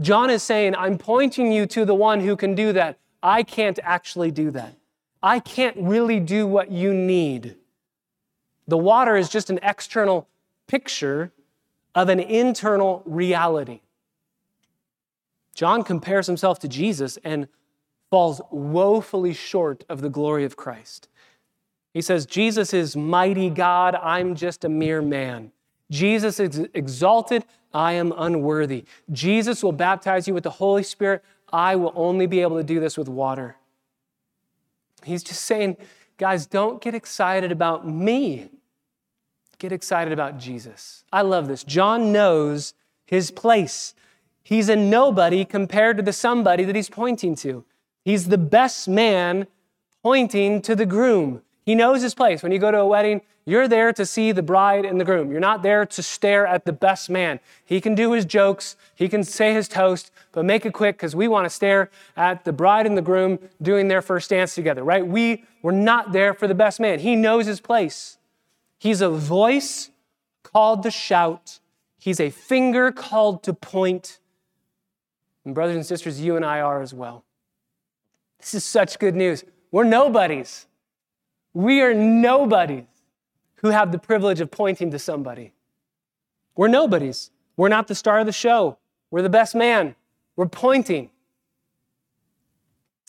[0.00, 2.98] John is saying, I'm pointing you to the one who can do that.
[3.22, 4.74] I can't actually do that.
[5.22, 7.56] I can't really do what you need.
[8.66, 10.28] The water is just an external
[10.66, 11.30] picture
[11.94, 13.80] of an internal reality.
[15.54, 17.48] John compares himself to Jesus and
[18.08, 21.10] falls woefully short of the glory of Christ.
[21.92, 25.52] He says, Jesus is mighty God, I'm just a mere man.
[25.90, 28.84] Jesus is exalted, I am unworthy.
[29.10, 32.80] Jesus will baptize you with the Holy Spirit, I will only be able to do
[32.80, 33.56] this with water.
[35.04, 35.76] He's just saying,
[36.18, 38.50] guys, don't get excited about me.
[39.58, 41.04] Get excited about Jesus.
[41.12, 41.64] I love this.
[41.64, 42.74] John knows
[43.06, 43.94] his place.
[44.42, 47.64] He's a nobody compared to the somebody that he's pointing to.
[48.04, 49.46] He's the best man
[50.02, 51.42] pointing to the groom.
[51.64, 52.42] He knows his place.
[52.42, 55.30] When you go to a wedding, you're there to see the bride and the groom.
[55.30, 57.40] You're not there to stare at the best man.
[57.64, 61.16] He can do his jokes, he can say his toast, but make it quick because
[61.16, 64.84] we want to stare at the bride and the groom doing their first dance together,
[64.84, 65.06] right?
[65.06, 66.98] We, we're not there for the best man.
[66.98, 68.18] He knows his place.
[68.78, 69.90] He's a voice
[70.42, 71.58] called to shout,
[71.98, 74.18] he's a finger called to point.
[75.46, 77.24] And, brothers and sisters, you and I are as well.
[78.40, 79.42] This is such good news.
[79.70, 80.66] We're nobodies.
[81.54, 82.84] We are nobodies
[83.60, 85.52] who have the privilege of pointing to somebody.
[86.56, 87.30] We're nobodies.
[87.56, 88.78] We're not the star of the show.
[89.10, 89.94] We're the best man.
[90.36, 91.10] We're pointing.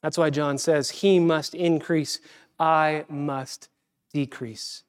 [0.01, 2.19] That's why John says, He must increase,
[2.59, 3.69] I must
[4.13, 4.83] decrease.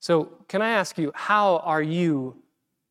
[0.00, 2.36] So, can I ask you, how are you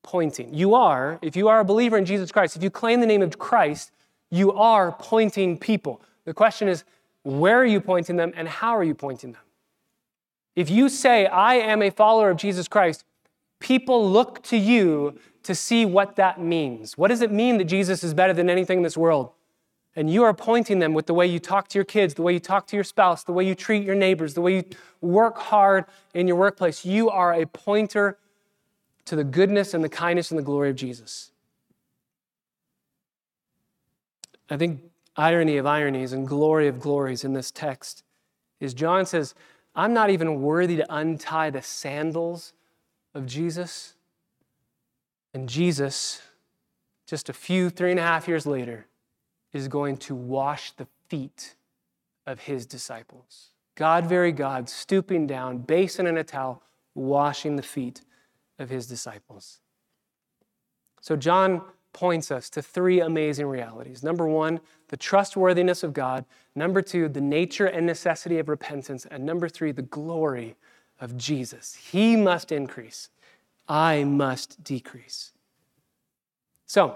[0.03, 0.53] pointing?
[0.53, 3.21] You are, if you are a believer in Jesus Christ, if you claim the name
[3.21, 3.91] of Christ,
[4.29, 6.01] you are pointing people.
[6.25, 6.83] The question is,
[7.23, 9.41] where are you pointing them and how are you pointing them?
[10.57, 13.05] If you say, I am a follower of Jesus Christ,
[13.59, 16.97] people look to you to see what that means.
[16.97, 19.29] What does it mean that Jesus is better than anything in this world?
[19.95, 22.33] And you are pointing them with the way you talk to your kids, the way
[22.33, 24.63] you talk to your spouse, the way you treat your neighbors, the way you
[24.99, 25.85] work hard
[26.15, 26.83] in your workplace.
[26.83, 28.17] You are a pointer
[29.05, 31.29] to the goodness and the kindness and the glory of Jesus.
[34.49, 34.81] I think
[35.15, 38.03] irony of ironies and glory of glories in this text
[38.59, 39.35] is John says,
[39.77, 42.53] I'm not even worthy to untie the sandals
[43.13, 43.93] of Jesus.
[45.35, 46.23] And Jesus,
[47.05, 48.87] just a few, three and a half years later,
[49.53, 51.55] is going to wash the feet
[52.25, 53.51] of his disciples.
[53.75, 56.63] God, very God, stooping down, basin and a towel,
[56.95, 58.01] washing the feet
[58.57, 59.59] of his disciples.
[61.01, 61.61] So, John
[61.93, 64.03] points us to three amazing realities.
[64.03, 64.59] Number one,
[64.89, 66.25] the trustworthiness of God.
[66.55, 69.05] Number two, the nature and necessity of repentance.
[69.09, 70.55] And number three, the glory
[70.99, 71.75] of Jesus.
[71.75, 73.09] He must increase,
[73.67, 75.31] I must decrease.
[76.65, 76.95] So,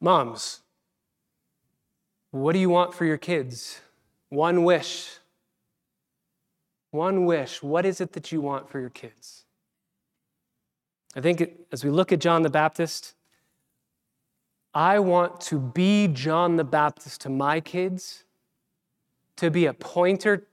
[0.00, 0.60] moms,
[2.30, 3.80] what do you want for your kids?
[4.28, 5.18] One wish.
[6.90, 7.62] One wish.
[7.62, 9.44] What is it that you want for your kids?
[11.16, 13.13] I think as we look at John the Baptist,
[14.74, 18.24] I want to be John the Baptist to my kids,
[19.36, 20.46] to be a pointer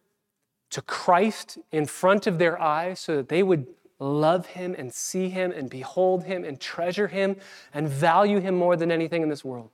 [0.69, 3.67] to Christ in front of their eyes so that they would
[3.99, 7.36] love him and see him and behold him and treasure him
[7.74, 9.69] and value him more than anything in this world.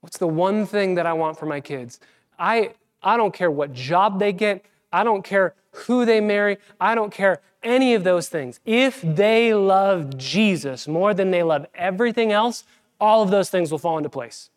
[0.00, 2.00] What's the one thing that I want for my kids?
[2.38, 4.64] I, I don't care what job they get.
[4.92, 6.58] I don't care who they marry.
[6.80, 8.60] I don't care any of those things.
[8.64, 12.64] If they love Jesus more than they love everything else,
[13.00, 14.50] all of those things will fall into place.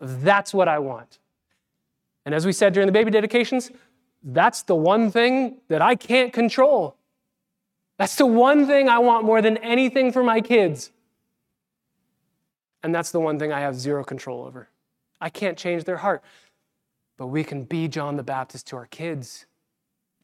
[0.00, 1.18] That's what I want.
[2.24, 3.70] And as we said during the baby dedications,
[4.22, 6.96] that's the one thing that I can't control.
[7.98, 10.90] That's the one thing I want more than anything for my kids.
[12.82, 14.68] And that's the one thing I have zero control over.
[15.20, 16.22] I can't change their heart.
[17.16, 19.46] But we can be John the Baptist to our kids.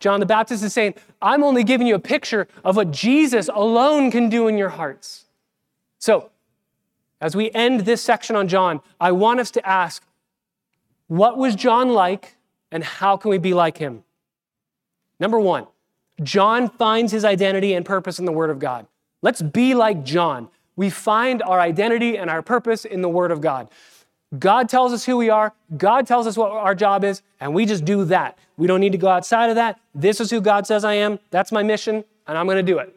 [0.00, 4.10] John the Baptist is saying, I'm only giving you a picture of what Jesus alone
[4.10, 5.24] can do in your hearts.
[5.98, 6.30] So,
[7.20, 10.04] as we end this section on John, I want us to ask
[11.08, 12.36] what was John like
[12.70, 14.04] and how can we be like him?
[15.18, 15.66] Number one,
[16.22, 18.86] John finds his identity and purpose in the Word of God.
[19.22, 20.48] Let's be like John.
[20.76, 23.68] We find our identity and our purpose in the Word of God.
[24.36, 27.64] God tells us who we are, God tells us what our job is, and we
[27.64, 28.36] just do that.
[28.58, 29.80] We don't need to go outside of that.
[29.94, 31.18] This is who God says I am.
[31.30, 32.94] That's my mission, and I'm going to do it.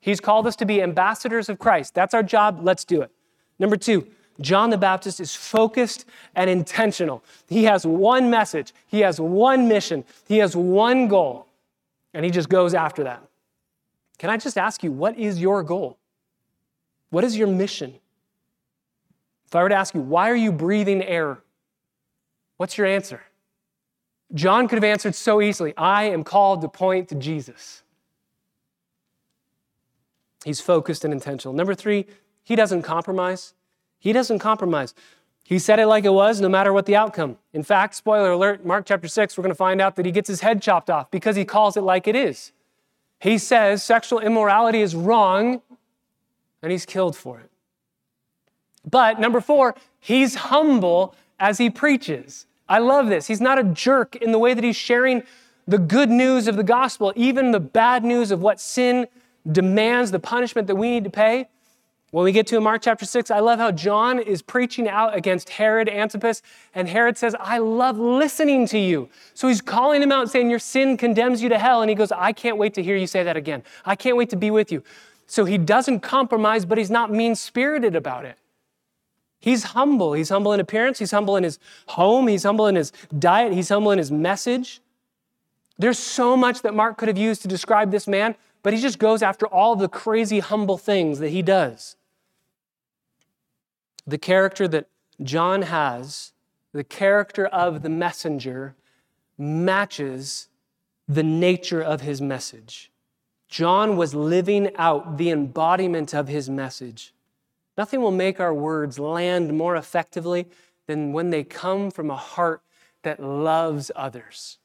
[0.00, 1.94] He's called us to be ambassadors of Christ.
[1.94, 2.60] That's our job.
[2.62, 3.10] Let's do it.
[3.58, 4.06] Number two,
[4.40, 7.22] John the Baptist is focused and intentional.
[7.48, 11.46] He has one message, he has one mission, he has one goal,
[12.12, 13.22] and he just goes after that.
[14.18, 15.98] Can I just ask you, what is your goal?
[17.10, 17.94] What is your mission?
[19.54, 21.38] If I were to ask you, why are you breathing air?
[22.56, 23.22] What's your answer?
[24.34, 27.84] John could have answered so easily I am called to point to Jesus.
[30.44, 31.54] He's focused and intentional.
[31.54, 32.06] Number three,
[32.42, 33.54] he doesn't compromise.
[34.00, 34.92] He doesn't compromise.
[35.44, 37.38] He said it like it was, no matter what the outcome.
[37.52, 40.26] In fact, spoiler alert, Mark chapter 6, we're going to find out that he gets
[40.26, 42.50] his head chopped off because he calls it like it is.
[43.20, 45.62] He says sexual immorality is wrong,
[46.60, 47.52] and he's killed for it.
[48.88, 52.46] But number four, he's humble as he preaches.
[52.68, 53.26] I love this.
[53.26, 55.22] He's not a jerk in the way that he's sharing
[55.66, 59.06] the good news of the gospel, even the bad news of what sin
[59.50, 61.48] demands, the punishment that we need to pay.
[62.10, 65.50] When we get to Mark chapter 6, I love how John is preaching out against
[65.50, 69.08] Herod Antipas, and Herod says, I love listening to you.
[69.34, 71.82] So he's calling him out saying, Your sin condemns you to hell.
[71.82, 73.64] And he goes, I can't wait to hear you say that again.
[73.84, 74.84] I can't wait to be with you.
[75.26, 78.38] So he doesn't compromise, but he's not mean spirited about it.
[79.44, 80.14] He's humble.
[80.14, 80.98] He's humble in appearance.
[80.98, 82.28] He's humble in his home.
[82.28, 83.52] He's humble in his diet.
[83.52, 84.80] He's humble in his message.
[85.76, 88.98] There's so much that Mark could have used to describe this man, but he just
[88.98, 91.96] goes after all the crazy, humble things that he does.
[94.06, 94.88] The character that
[95.22, 96.32] John has,
[96.72, 98.74] the character of the messenger,
[99.36, 100.48] matches
[101.06, 102.90] the nature of his message.
[103.50, 107.13] John was living out the embodiment of his message.
[107.76, 110.46] Nothing will make our words land more effectively
[110.86, 112.62] than when they come from a heart
[113.02, 114.58] that loves others.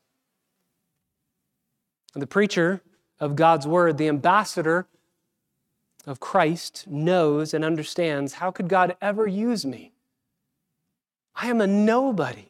[2.13, 2.81] The preacher
[3.19, 4.87] of God's word, the ambassador
[6.05, 9.91] of Christ, knows and understands how could God ever use me?
[11.35, 12.49] I am a nobody.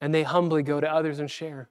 [0.00, 1.68] And they humbly go to others and share.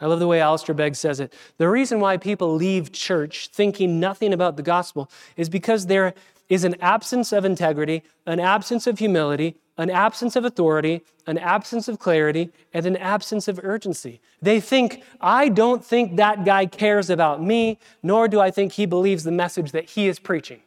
[0.00, 1.32] I love the way Alistair Begg says it.
[1.56, 6.14] The reason why people leave church thinking nothing about the gospel is because there
[6.48, 11.88] is an absence of integrity, an absence of humility, an absence of authority, an absence
[11.88, 14.20] of clarity, and an absence of urgency.
[14.40, 18.86] They think, I don't think that guy cares about me, nor do I think he
[18.86, 20.62] believes the message that he is preaching.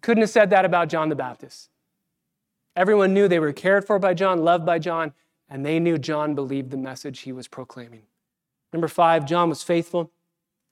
[0.00, 1.70] Couldn't have said that about John the Baptist.
[2.76, 5.12] Everyone knew they were cared for by John, loved by John,
[5.48, 8.02] and they knew John believed the message he was proclaiming.
[8.74, 10.10] Number five, John was faithful.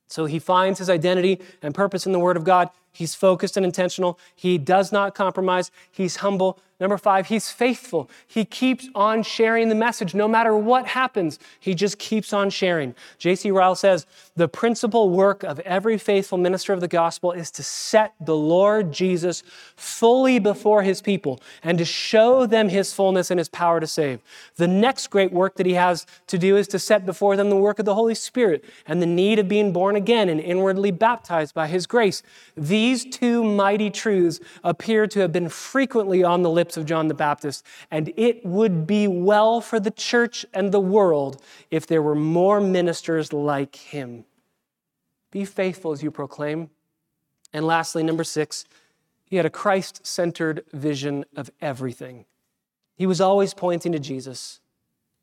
[0.08, 2.68] So he finds his identity and purpose in the Word of God.
[2.90, 4.18] He's focused and intentional.
[4.34, 5.70] He does not compromise.
[5.90, 6.58] He's humble.
[6.82, 8.10] Number five, he's faithful.
[8.26, 11.38] He keeps on sharing the message no matter what happens.
[11.60, 12.96] He just keeps on sharing.
[13.18, 13.52] J.C.
[13.52, 14.04] Ryle says
[14.34, 18.90] the principal work of every faithful minister of the gospel is to set the Lord
[18.90, 19.44] Jesus
[19.76, 24.18] fully before his people and to show them his fullness and his power to save.
[24.56, 27.54] The next great work that he has to do is to set before them the
[27.54, 31.54] work of the Holy Spirit and the need of being born again and inwardly baptized
[31.54, 32.24] by his grace.
[32.56, 37.14] These two mighty truths appear to have been frequently on the lips of John the
[37.14, 42.14] Baptist, and it would be well for the church and the world if there were
[42.14, 44.24] more ministers like him.
[45.30, 46.70] Be faithful as you proclaim.
[47.52, 48.64] And lastly, number six,
[49.24, 52.26] he had a Christ centered vision of everything.
[52.96, 54.60] He was always pointing to Jesus.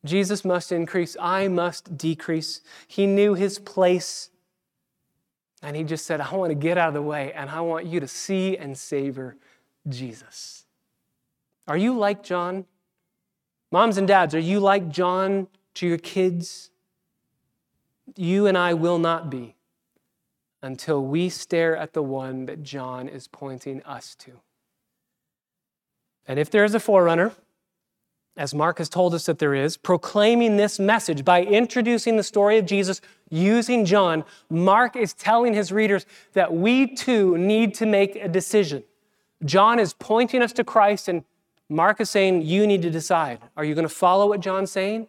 [0.06, 2.62] Jesus must increase, I must decrease.
[2.88, 4.30] He knew his place.
[5.62, 7.86] And he just said, I want to get out of the way and I want
[7.86, 9.36] you to see and savor
[9.88, 10.66] Jesus.
[11.70, 12.66] Are you like John?
[13.72, 16.72] Moms and dads, are you like John to your kids.
[18.16, 19.56] You and I will not be
[20.62, 24.32] until we stare at the one that John is pointing us to.
[26.28, 27.32] And if there is a forerunner,
[28.36, 32.58] as Mark has told us that there is, proclaiming this message by introducing the story
[32.58, 33.00] of Jesus
[33.30, 38.84] using John, Mark is telling his readers that we too need to make a decision.
[39.46, 41.24] John is pointing us to Christ, and
[41.70, 43.40] Mark is saying, You need to decide.
[43.56, 45.08] Are you going to follow what John's saying?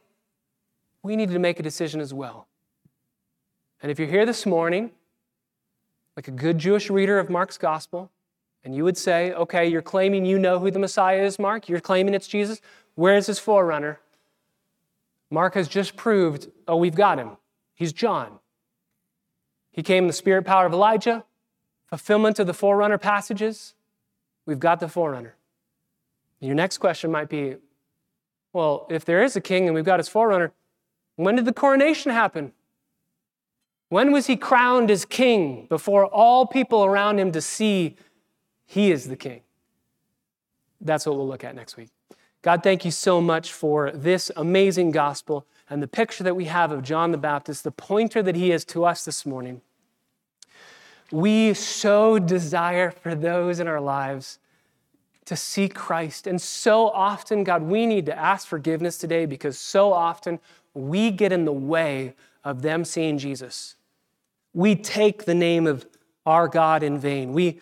[1.03, 2.47] We need to make a decision as well.
[3.83, 4.91] And if you're here this morning,
[6.17, 8.11] like a good Jewish reader of Mark's gospel,
[8.63, 11.69] and you would say, Okay, you're claiming you know who the Messiah is, Mark.
[11.69, 12.61] You're claiming it's Jesus.
[12.95, 13.99] Where is his forerunner?
[15.31, 17.37] Mark has just proved, oh, we've got him.
[17.73, 18.41] He's John.
[19.71, 21.25] He came in the spirit power of Elijah,
[21.87, 23.75] fulfillment of the forerunner passages.
[24.45, 25.37] We've got the forerunner.
[26.41, 27.57] Your next question might be
[28.53, 30.53] well, if there is a king and we've got his forerunner,
[31.17, 32.53] when did the coronation happen?
[33.91, 37.97] When was he crowned as king before all people around him to see
[38.67, 39.43] he is the king?
[40.81, 41.91] That's what we'll look at next week.
[42.43, 46.73] God, thank you so much for this amazing gospel and the picture that we have
[46.73, 49.61] of John the Baptist, the pointer that he is to us this morning.
[51.13, 54.39] We so desire for those in our lives
[55.31, 56.27] to see Christ.
[56.27, 60.41] And so often, God, we need to ask forgiveness today because so often
[60.75, 63.77] we get in the way of them seeing Jesus.
[64.53, 65.87] We take the name of
[66.27, 67.33] our God in vain.
[67.33, 67.61] We,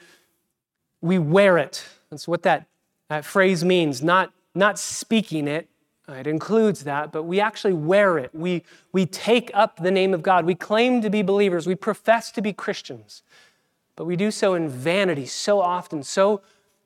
[1.03, 1.85] we wear it.
[2.09, 2.65] That's what that,
[3.11, 5.69] that phrase means, not not speaking it,
[6.09, 8.31] it includes that, but we actually wear it.
[8.35, 10.47] We, we take up the name of God.
[10.47, 11.67] We claim to be believers.
[11.67, 13.23] We profess to be Christians,
[13.95, 16.41] but we do so in vanity so often, so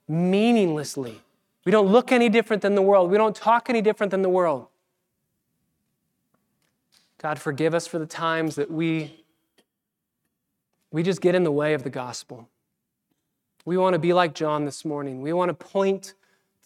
[0.08, 1.20] meaninglessly.
[1.64, 3.10] We don't look any different than the world.
[3.10, 4.66] We don't talk any different than the world.
[7.18, 9.24] God, forgive us for the times that we,
[10.90, 12.48] we just get in the way of the gospel.
[13.64, 15.22] We want to be like John this morning.
[15.22, 16.14] We want to point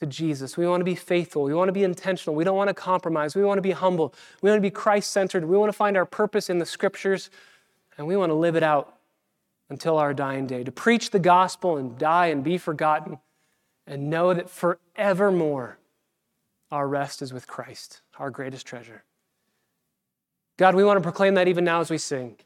[0.00, 0.56] to Jesus.
[0.56, 1.42] We want to be faithful.
[1.42, 2.34] We want to be intentional.
[2.34, 3.36] We don't want to compromise.
[3.36, 4.14] We want to be humble.
[4.40, 5.44] We want to be Christ centered.
[5.44, 7.28] We want to find our purpose in the scriptures,
[7.98, 8.94] and we want to live it out
[9.68, 10.64] until our dying day.
[10.64, 13.18] To preach the gospel and die and be forgotten,
[13.86, 15.78] and know that forevermore
[16.70, 19.04] our rest is with Christ, our greatest treasure.
[20.56, 22.36] God, we want to proclaim that even now as we sing.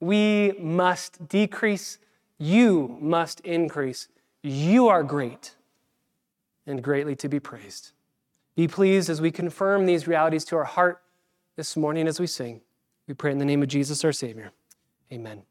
[0.00, 1.98] We must decrease,
[2.38, 4.08] you must increase.
[4.42, 5.54] You are great
[6.66, 7.92] and greatly to be praised.
[8.56, 11.00] Be pleased as we confirm these realities to our heart
[11.56, 12.60] this morning as we sing.
[13.06, 14.52] We pray in the name of Jesus, our Savior.
[15.12, 15.42] Amen.